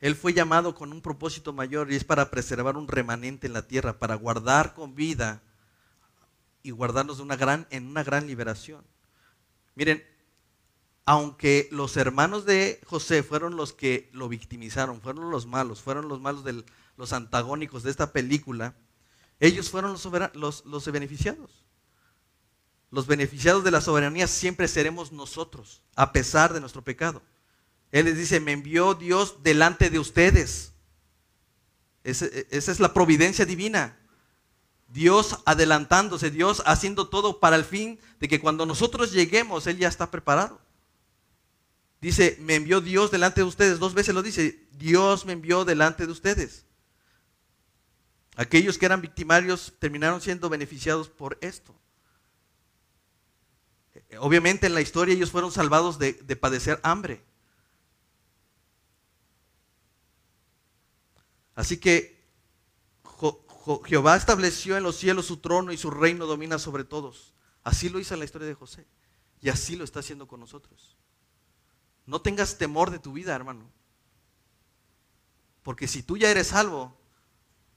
Él 0.00 0.16
fue 0.16 0.32
llamado 0.32 0.74
con 0.74 0.92
un 0.92 1.00
propósito 1.00 1.52
mayor 1.52 1.92
y 1.92 1.94
es 1.94 2.02
para 2.02 2.28
preservar 2.28 2.76
un 2.76 2.88
remanente 2.88 3.46
en 3.46 3.52
la 3.52 3.68
tierra, 3.68 4.00
para 4.00 4.16
guardar 4.16 4.74
con 4.74 4.96
vida 4.96 5.42
y 6.64 6.72
guardarnos 6.72 7.20
en 7.20 7.86
una 7.86 8.02
gran 8.02 8.26
liberación. 8.26 8.84
Miren, 9.76 10.04
aunque 11.04 11.68
los 11.72 11.96
hermanos 11.96 12.44
de 12.44 12.80
José 12.86 13.22
fueron 13.22 13.56
los 13.56 13.72
que 13.72 14.08
lo 14.12 14.28
victimizaron, 14.28 15.00
fueron 15.00 15.30
los 15.30 15.46
malos, 15.46 15.82
fueron 15.82 16.08
los 16.08 16.20
malos 16.20 16.44
de 16.44 16.64
los 16.96 17.12
antagónicos 17.12 17.82
de 17.82 17.90
esta 17.90 18.12
película, 18.12 18.74
ellos 19.40 19.70
fueron 19.70 19.96
los, 20.34 20.92
beneficiados. 20.92 21.64
Los 22.90 23.06
beneficiados 23.08 23.64
de 23.64 23.72
la 23.72 23.80
soberanía 23.80 24.28
siempre 24.28 24.68
seremos 24.68 25.10
nosotros, 25.10 25.82
a 25.96 26.12
pesar 26.12 26.52
de 26.52 26.60
nuestro 26.60 26.82
pecado. 26.82 27.22
Él 27.90 28.04
les 28.04 28.16
dice, 28.16 28.38
me 28.38 28.52
envió 28.52 28.94
Dios 28.94 29.42
delante 29.42 29.90
de 29.90 29.98
ustedes. 29.98 30.74
esa 32.04 32.26
es 32.50 32.78
la 32.78 32.94
providencia 32.94 33.44
divina. 33.44 33.98
Dios 34.86 35.38
adelantándose, 35.46 36.30
Dios 36.30 36.62
haciendo 36.64 37.08
todo 37.08 37.40
para 37.40 37.56
el 37.56 37.64
fin 37.64 37.98
de 38.20 38.28
que 38.28 38.40
cuando 38.40 38.66
nosotros 38.66 39.10
lleguemos, 39.10 39.66
Él 39.66 39.78
ya 39.78 39.88
está 39.88 40.10
preparado. 40.10 40.60
Dice, 42.02 42.36
me 42.40 42.56
envió 42.56 42.80
Dios 42.80 43.12
delante 43.12 43.42
de 43.42 43.46
ustedes. 43.46 43.78
Dos 43.78 43.94
veces 43.94 44.12
lo 44.12 44.24
dice, 44.24 44.66
Dios 44.72 45.24
me 45.24 45.34
envió 45.34 45.64
delante 45.64 46.04
de 46.04 46.10
ustedes. 46.10 46.66
Aquellos 48.34 48.76
que 48.76 48.86
eran 48.86 49.00
victimarios 49.00 49.72
terminaron 49.78 50.20
siendo 50.20 50.48
beneficiados 50.48 51.08
por 51.08 51.38
esto. 51.40 51.72
Obviamente 54.18 54.66
en 54.66 54.74
la 54.74 54.80
historia 54.80 55.14
ellos 55.14 55.30
fueron 55.30 55.52
salvados 55.52 56.00
de, 56.00 56.12
padecer 56.34 56.80
hambre. 56.82 57.22
Así 61.54 61.76
que 61.76 62.20
Jehová 63.84 64.16
estableció 64.16 64.76
en 64.76 64.82
los 64.82 64.96
cielos 64.96 65.26
su 65.26 65.36
trono 65.36 65.70
y 65.72 65.76
su 65.76 65.88
reino 65.92 66.26
domina 66.26 66.58
sobre 66.58 66.82
todos. 66.82 67.32
Así 67.62 67.90
lo 67.90 68.00
hizo 68.00 68.14
en 68.14 68.20
la 68.20 68.24
historia 68.24 68.48
de 68.48 68.54
José. 68.54 68.88
Y 69.40 69.50
así 69.50 69.76
lo 69.76 69.84
está 69.84 70.00
haciendo 70.00 70.26
con 70.26 70.40
nosotros. 70.40 70.96
No 72.06 72.20
tengas 72.20 72.58
temor 72.58 72.90
de 72.90 72.98
tu 72.98 73.12
vida, 73.12 73.34
hermano. 73.34 73.68
Porque 75.62 75.86
si 75.86 76.02
tú 76.02 76.16
ya 76.16 76.30
eres 76.30 76.48
salvo, 76.48 76.96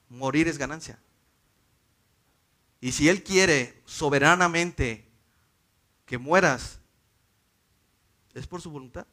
morir 0.10 0.48
es 0.48 0.58
ganancia. 0.58 1.00
Y 2.82 2.92
si 2.92 3.10
Él 3.10 3.24
quiere 3.24 3.82
soberanamente 3.86 5.08
que 6.06 6.18
mueras, 6.18 6.80
es 8.34 8.48
por 8.48 8.62
su 8.62 8.70
voluntad. 8.70 9.08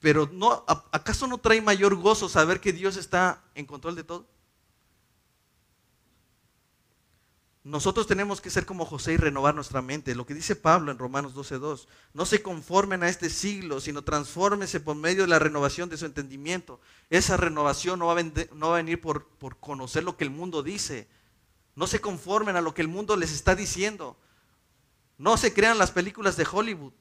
Pero 0.00 0.28
no, 0.32 0.64
¿acaso 0.66 1.26
no 1.26 1.38
trae 1.38 1.60
mayor 1.60 1.94
gozo 1.94 2.28
saber 2.28 2.60
que 2.60 2.72
Dios 2.72 2.96
está 2.96 3.42
en 3.54 3.66
control 3.66 3.96
de 3.96 4.04
todo? 4.04 4.26
Nosotros 7.62 8.06
tenemos 8.06 8.40
que 8.40 8.48
ser 8.48 8.64
como 8.64 8.86
José 8.86 9.12
y 9.12 9.16
renovar 9.18 9.54
nuestra 9.54 9.82
mente. 9.82 10.14
Lo 10.14 10.24
que 10.24 10.32
dice 10.32 10.56
Pablo 10.56 10.90
en 10.90 10.98
Romanos 10.98 11.34
12.2. 11.34 11.88
No 12.14 12.24
se 12.24 12.42
conformen 12.42 13.02
a 13.02 13.08
este 13.08 13.28
siglo, 13.28 13.80
sino 13.80 14.02
transfórmense 14.02 14.80
por 14.80 14.96
medio 14.96 15.22
de 15.22 15.28
la 15.28 15.38
renovación 15.38 15.90
de 15.90 15.98
su 15.98 16.06
entendimiento. 16.06 16.80
Esa 17.10 17.36
renovación 17.36 17.98
no 17.98 18.06
va 18.06 18.12
a, 18.12 18.76
venir 18.76 19.00
por, 19.00 19.28
conocer 19.60 20.04
lo 20.04 20.16
que 20.16 20.24
el 20.24 20.30
mundo 20.30 20.62
dice. 20.62 21.06
No 21.74 21.86
se 21.86 22.00
conformen 22.00 22.56
a 22.56 22.62
lo 22.62 22.72
que 22.72 22.80
el 22.80 22.88
mundo 22.88 23.14
les 23.16 23.30
está 23.30 23.54
diciendo. 23.54 24.16
No 25.18 25.36
se 25.36 25.52
crean 25.52 25.76
las 25.76 25.90
películas 25.90 26.38
de 26.38 26.46
Hollywood. 26.50 26.94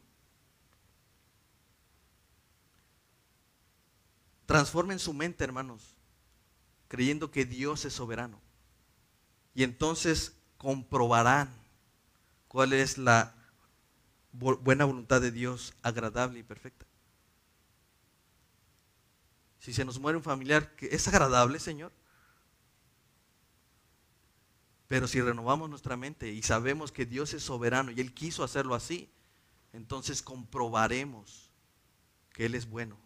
Transformen 4.45 4.99
su 4.99 5.14
mente, 5.14 5.45
hermanos, 5.45 5.95
creyendo 6.89 7.32
que 7.32 7.45
Dios 7.45 7.86
es 7.86 7.93
soberano. 7.93 8.41
Y 9.53 9.64
entonces 9.64 10.39
comprobarán 10.60 11.49
cuál 12.49 12.74
es 12.74 12.99
la 12.99 13.34
buena 14.34 14.86
voluntad 14.86 15.22
de 15.22 15.32
Dios, 15.32 15.74
agradable 15.82 16.39
y 16.39 16.43
perfecta. 16.43 16.86
Si 19.60 19.74
se 19.74 19.86
nos 19.86 19.99
muere 19.99 20.18
un 20.18 20.24
familiar, 20.24 20.72
¿es 20.80 21.07
agradable, 21.07 21.60
Señor? 21.60 21.91
Pero 24.88 25.07
si 25.07 25.22
renovamos 25.22 25.70
nuestra 25.70 25.95
mente 25.95 26.30
y 26.32 26.41
sabemos 26.43 26.91
que 26.91 27.05
Dios 27.05 27.34
es 27.34 27.43
soberano 27.43 27.91
y 27.91 28.01
Él 28.01 28.14
quiso 28.14 28.43
hacerlo 28.43 28.76
así, 28.76 29.10
entonces 29.72 30.22
comprobaremos 30.22 31.49
que 32.34 32.45
Él 32.45 32.55
es 32.55 32.70
bueno 32.70 32.97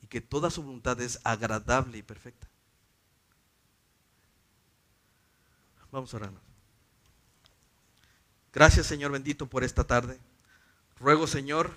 y 0.00 0.06
que 0.06 0.20
toda 0.20 0.50
su 0.50 0.62
voluntad 0.62 1.00
es 1.00 1.18
agradable 1.24 1.98
y 1.98 2.02
perfecta. 2.02 2.48
Vamos 5.90 6.12
a 6.14 6.18
orar. 6.18 6.53
Gracias 8.54 8.86
Señor 8.86 9.10
bendito 9.10 9.46
por 9.46 9.64
esta 9.64 9.82
tarde. 9.82 10.16
Ruego 11.00 11.26
Señor 11.26 11.72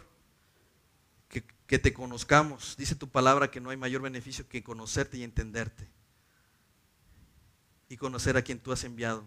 que, 1.27 1.43
que, 1.65 1.79
te 1.79 1.91
conozcamos. 1.91 2.75
Dice 2.77 2.93
tu 2.93 3.09
palabra 3.09 3.49
que 3.49 3.59
no 3.59 3.71
hay 3.71 3.77
mayor 3.77 4.03
beneficio 4.03 4.47
que 4.47 4.63
conocerte 4.63 5.17
y 5.17 5.23
entenderte. 5.23 5.89
Y 7.89 7.97
conocer 7.97 8.37
a 8.37 8.43
quien 8.43 8.59
tú 8.59 8.71
has 8.71 8.83
enviado. 8.83 9.25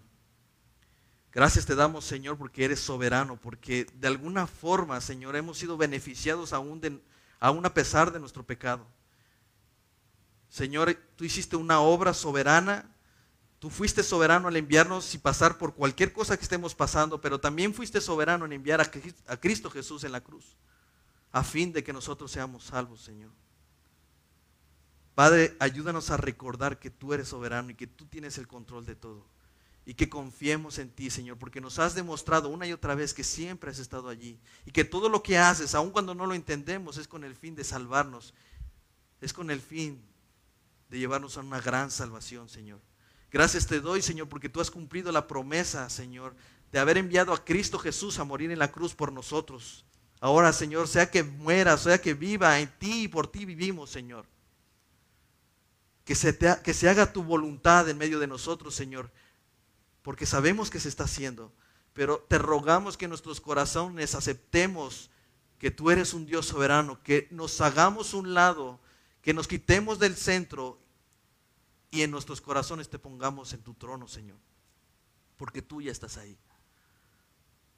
Gracias 1.33 1.67
te 1.67 1.75
damos 1.75 2.05
Señor 2.05 2.39
porque 2.39 2.65
eres 2.65 2.79
soberano, 2.79 3.37
porque 3.37 3.85
de 3.95 4.07
alguna 4.07 4.47
forma 4.47 5.01
Señor 5.01 5.35
hemos 5.35 5.59
sido 5.59 5.77
beneficiados 5.77 6.53
aún, 6.53 7.03
aún 7.41 7.67
a 7.67 7.75
pesar 7.75 8.13
de 8.13 8.21
nuestro 8.21 8.45
pecado. 8.45 8.87
Señor, 10.49 10.95
tú 11.17 11.25
hiciste 11.25 11.57
una 11.57 11.81
obra 11.81 12.15
soberana 12.15 12.95
Tú 13.61 13.69
fuiste 13.69 14.03
soberano 14.03 14.49
al 14.49 14.57
enviarnos 14.57 15.15
y 15.15 15.19
pasar 15.19 15.59
por 15.59 15.75
cualquier 15.75 16.15
cosa 16.15 16.35
que 16.37 16.43
estemos 16.43 16.75
pasando, 16.75 17.21
pero 17.21 17.39
también 17.39 17.75
fuiste 17.75 18.01
soberano 18.01 18.47
en 18.47 18.55
enviar 18.55 18.81
a 18.81 19.37
Cristo 19.37 19.71
Jesús 19.71 20.03
en 20.03 20.13
la 20.13 20.23
cruz, 20.23 20.57
a 21.31 21.45
fin 21.45 21.71
de 21.71 21.85
que 21.85 21.93
nosotros 21.93 22.33
seamos 22.33 22.65
salvos, 22.65 23.03
Señor. 23.03 23.31
Padre, 25.15 25.55
ayúdanos 25.61 26.09
a 26.09 26.17
recordar 26.17 26.79
que 26.79 26.89
tú 26.89 27.13
eres 27.13 27.29
soberano 27.29 27.71
y 27.71 27.75
que 27.75 27.87
tú 27.87 28.07
tienes 28.07 28.39
el 28.39 28.49
control 28.49 28.87
de 28.87 28.97
todo. 28.97 29.27
Y 29.85 29.93
que 29.93 30.09
confiemos 30.09 30.79
en 30.79 30.89
ti, 30.89 31.11
Señor, 31.11 31.37
porque 31.37 31.61
nos 31.61 31.79
has 31.79 31.95
demostrado 31.95 32.49
una 32.49 32.67
y 32.67 32.73
otra 32.73 32.95
vez 32.95 33.13
que 33.13 33.25
siempre 33.25 33.71
has 33.71 33.79
estado 33.79 34.09
allí. 34.09 34.41
Y 34.65 34.71
que 34.71 34.85
todo 34.85 35.11
lo 35.11 35.23
que 35.23 35.37
haces, 35.37 35.75
aun 35.75 35.91
cuando 35.91 36.15
no 36.15 36.25
lo 36.25 36.33
entendemos, 36.33 36.97
es 36.97 37.07
con 37.07 37.25
el 37.25 37.35
fin 37.35 37.55
de 37.55 37.65
salvarnos. 37.65 38.33
Es 39.21 39.35
con 39.35 39.51
el 39.51 39.61
fin 39.61 40.01
de 40.89 40.99
llevarnos 40.99 41.37
a 41.37 41.41
una 41.41 41.61
gran 41.61 41.91
salvación, 41.91 42.49
Señor. 42.49 42.81
Gracias 43.31 43.67
te 43.67 43.81
doy, 43.81 44.03
Señor, 44.03 44.29
porque 44.29 44.49
tú 44.49 44.61
has 44.61 44.71
cumplido 44.71 45.13
la 45.13 45.29
promesa, 45.29 45.89
Señor, 45.89 46.35
de 46.73 46.79
haber 46.79 46.99
enviado 46.99 47.33
a 47.33 47.45
Cristo 47.45 47.79
Jesús 47.79 48.19
a 48.19 48.25
morir 48.25 48.51
en 48.51 48.59
la 48.59 48.73
cruz 48.73 48.95
por 48.95 49.13
nosotros. 49.13 49.85
Ahora, 50.21 50.53
Señor, 50.53 50.89
sea 50.89 51.11
que 51.11 51.23
muera, 51.23 51.77
sea 51.79 52.01
que 52.01 52.15
viva, 52.15 52.59
en 52.59 52.71
ti 52.79 53.05
y 53.05 53.09
por 53.09 53.29
ti 53.29 53.45
vivimos, 53.45 53.91
Señor. 53.91 54.27
Que 56.05 56.15
se, 56.15 56.37
que 56.63 56.75
se 56.75 56.89
haga 56.89 57.13
tu 57.13 57.23
voluntad 57.23 57.89
en 57.89 57.99
medio 57.99 58.19
de 58.19 58.27
nosotros, 58.27 58.75
Señor, 58.75 59.11
porque 60.03 60.27
sabemos 60.27 60.69
que 60.69 60.81
se 60.81 60.89
está 60.89 61.05
haciendo. 61.05 61.53
Pero 61.93 62.19
te 62.29 62.39
rogamos 62.39 62.97
que 62.97 63.09
nuestros 63.09 63.41
corazones 63.41 64.15
aceptemos 64.15 65.11
que 65.59 65.71
tú 65.71 65.91
eres 65.91 66.15
un 66.15 66.27
Dios 66.27 66.47
soberano, 66.47 67.03
que 67.03 67.29
nos 67.31 67.61
hagamos 67.61 68.15
un 68.15 68.35
lado, 68.35 68.81
que 69.23 69.35
nos 69.35 69.47
quitemos 69.47 69.99
del 69.99 70.17
centro 70.17 70.80
y 71.91 72.03
en 72.03 72.11
nuestros 72.11 72.41
corazones 72.41 72.89
te 72.89 72.99
pongamos 72.99 73.53
en 73.53 73.63
tu 73.63 73.75
trono, 73.75 74.07
Señor, 74.07 74.39
porque 75.37 75.63
tú 75.63 75.81
ya 75.83 75.91
estás 75.91 76.17
ahí. 76.17 76.39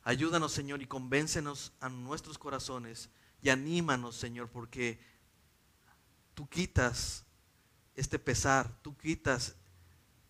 Ayúdanos, 0.04 0.52
Señor, 0.52 0.82
y 0.82 0.86
convéncenos 0.86 1.72
a 1.80 1.88
nuestros 1.88 2.36
corazones 2.36 3.08
y 3.40 3.48
anímanos, 3.48 4.16
Señor, 4.16 4.48
porque 4.50 5.00
tú 6.34 6.48
quitas 6.48 7.24
este 7.94 8.18
pesar, 8.18 8.70
tú 8.82 8.96
quitas 8.96 9.54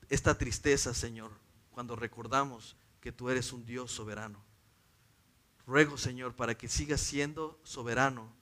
esta 0.08 0.36
tristeza, 0.36 0.92
Señor, 0.92 1.32
cuando 1.70 1.96
recordamos 1.96 2.76
que 3.00 3.12
tú 3.12 3.30
eres 3.30 3.52
un 3.52 3.64
Dios 3.64 3.90
soberano. 3.90 4.42
Ruego, 5.66 5.96
Señor, 5.96 6.34
para 6.34 6.56
que 6.56 6.68
sigas 6.68 7.00
siendo 7.00 7.58
soberano 7.62 8.32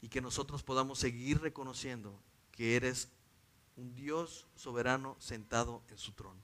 y 0.00 0.08
que 0.08 0.20
nosotros 0.20 0.62
podamos 0.62 0.98
seguir 0.98 1.40
reconociendo 1.40 2.18
que 2.50 2.76
eres 2.76 3.08
un 3.76 3.94
Dios 3.94 4.46
soberano 4.56 5.16
sentado 5.20 5.82
en 5.88 5.98
su 5.98 6.12
trono. 6.12 6.40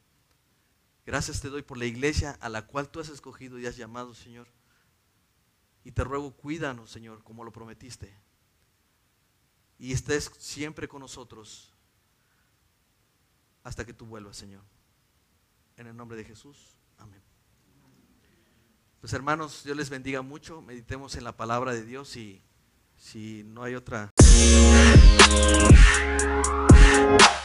Gracias 1.05 1.41
te 1.41 1.49
doy 1.49 1.63
por 1.63 1.79
la 1.79 1.87
iglesia 1.87 2.39
a 2.41 2.49
la 2.49 2.67
cual 2.67 2.89
tú 2.89 3.01
has 3.01 3.09
escogido 3.09 3.59
y 3.59 3.67
has 3.67 3.77
llamado, 3.77 4.15
Señor. 4.15 4.47
Y 5.85 5.93
te 5.93 6.05
ruego, 6.05 6.33
cuídanos, 6.37 6.91
Señor, 6.91 7.25
como 7.25 7.43
lo 7.43 7.53
prometiste. 7.53 8.15
Y 9.79 9.93
estés 9.93 10.31
siempre 10.39 10.87
con 10.87 11.01
nosotros 11.01 11.73
hasta 13.65 13.85
que 13.85 13.93
tú 13.93 14.07
vuelvas, 14.07 14.37
Señor. 14.37 14.63
En 15.77 15.89
el 15.89 15.97
nombre 15.97 16.17
de 16.17 16.25
Jesús. 16.25 16.77
Amén. 16.99 17.21
Pues 19.01 19.13
hermanos, 19.13 19.65
Dios 19.65 19.77
les 19.77 19.91
bendiga 19.91 20.23
mucho. 20.23 20.63
Meditemos 20.63 21.17
en 21.17 21.25
la 21.25 21.37
palabra 21.37 21.73
de 21.73 21.85
Dios 21.85 22.17
y 22.17 22.45
si 22.97 23.43
no 23.45 23.65
hay 23.65 23.75
otra... 23.75 24.13
Bye. 27.19 27.42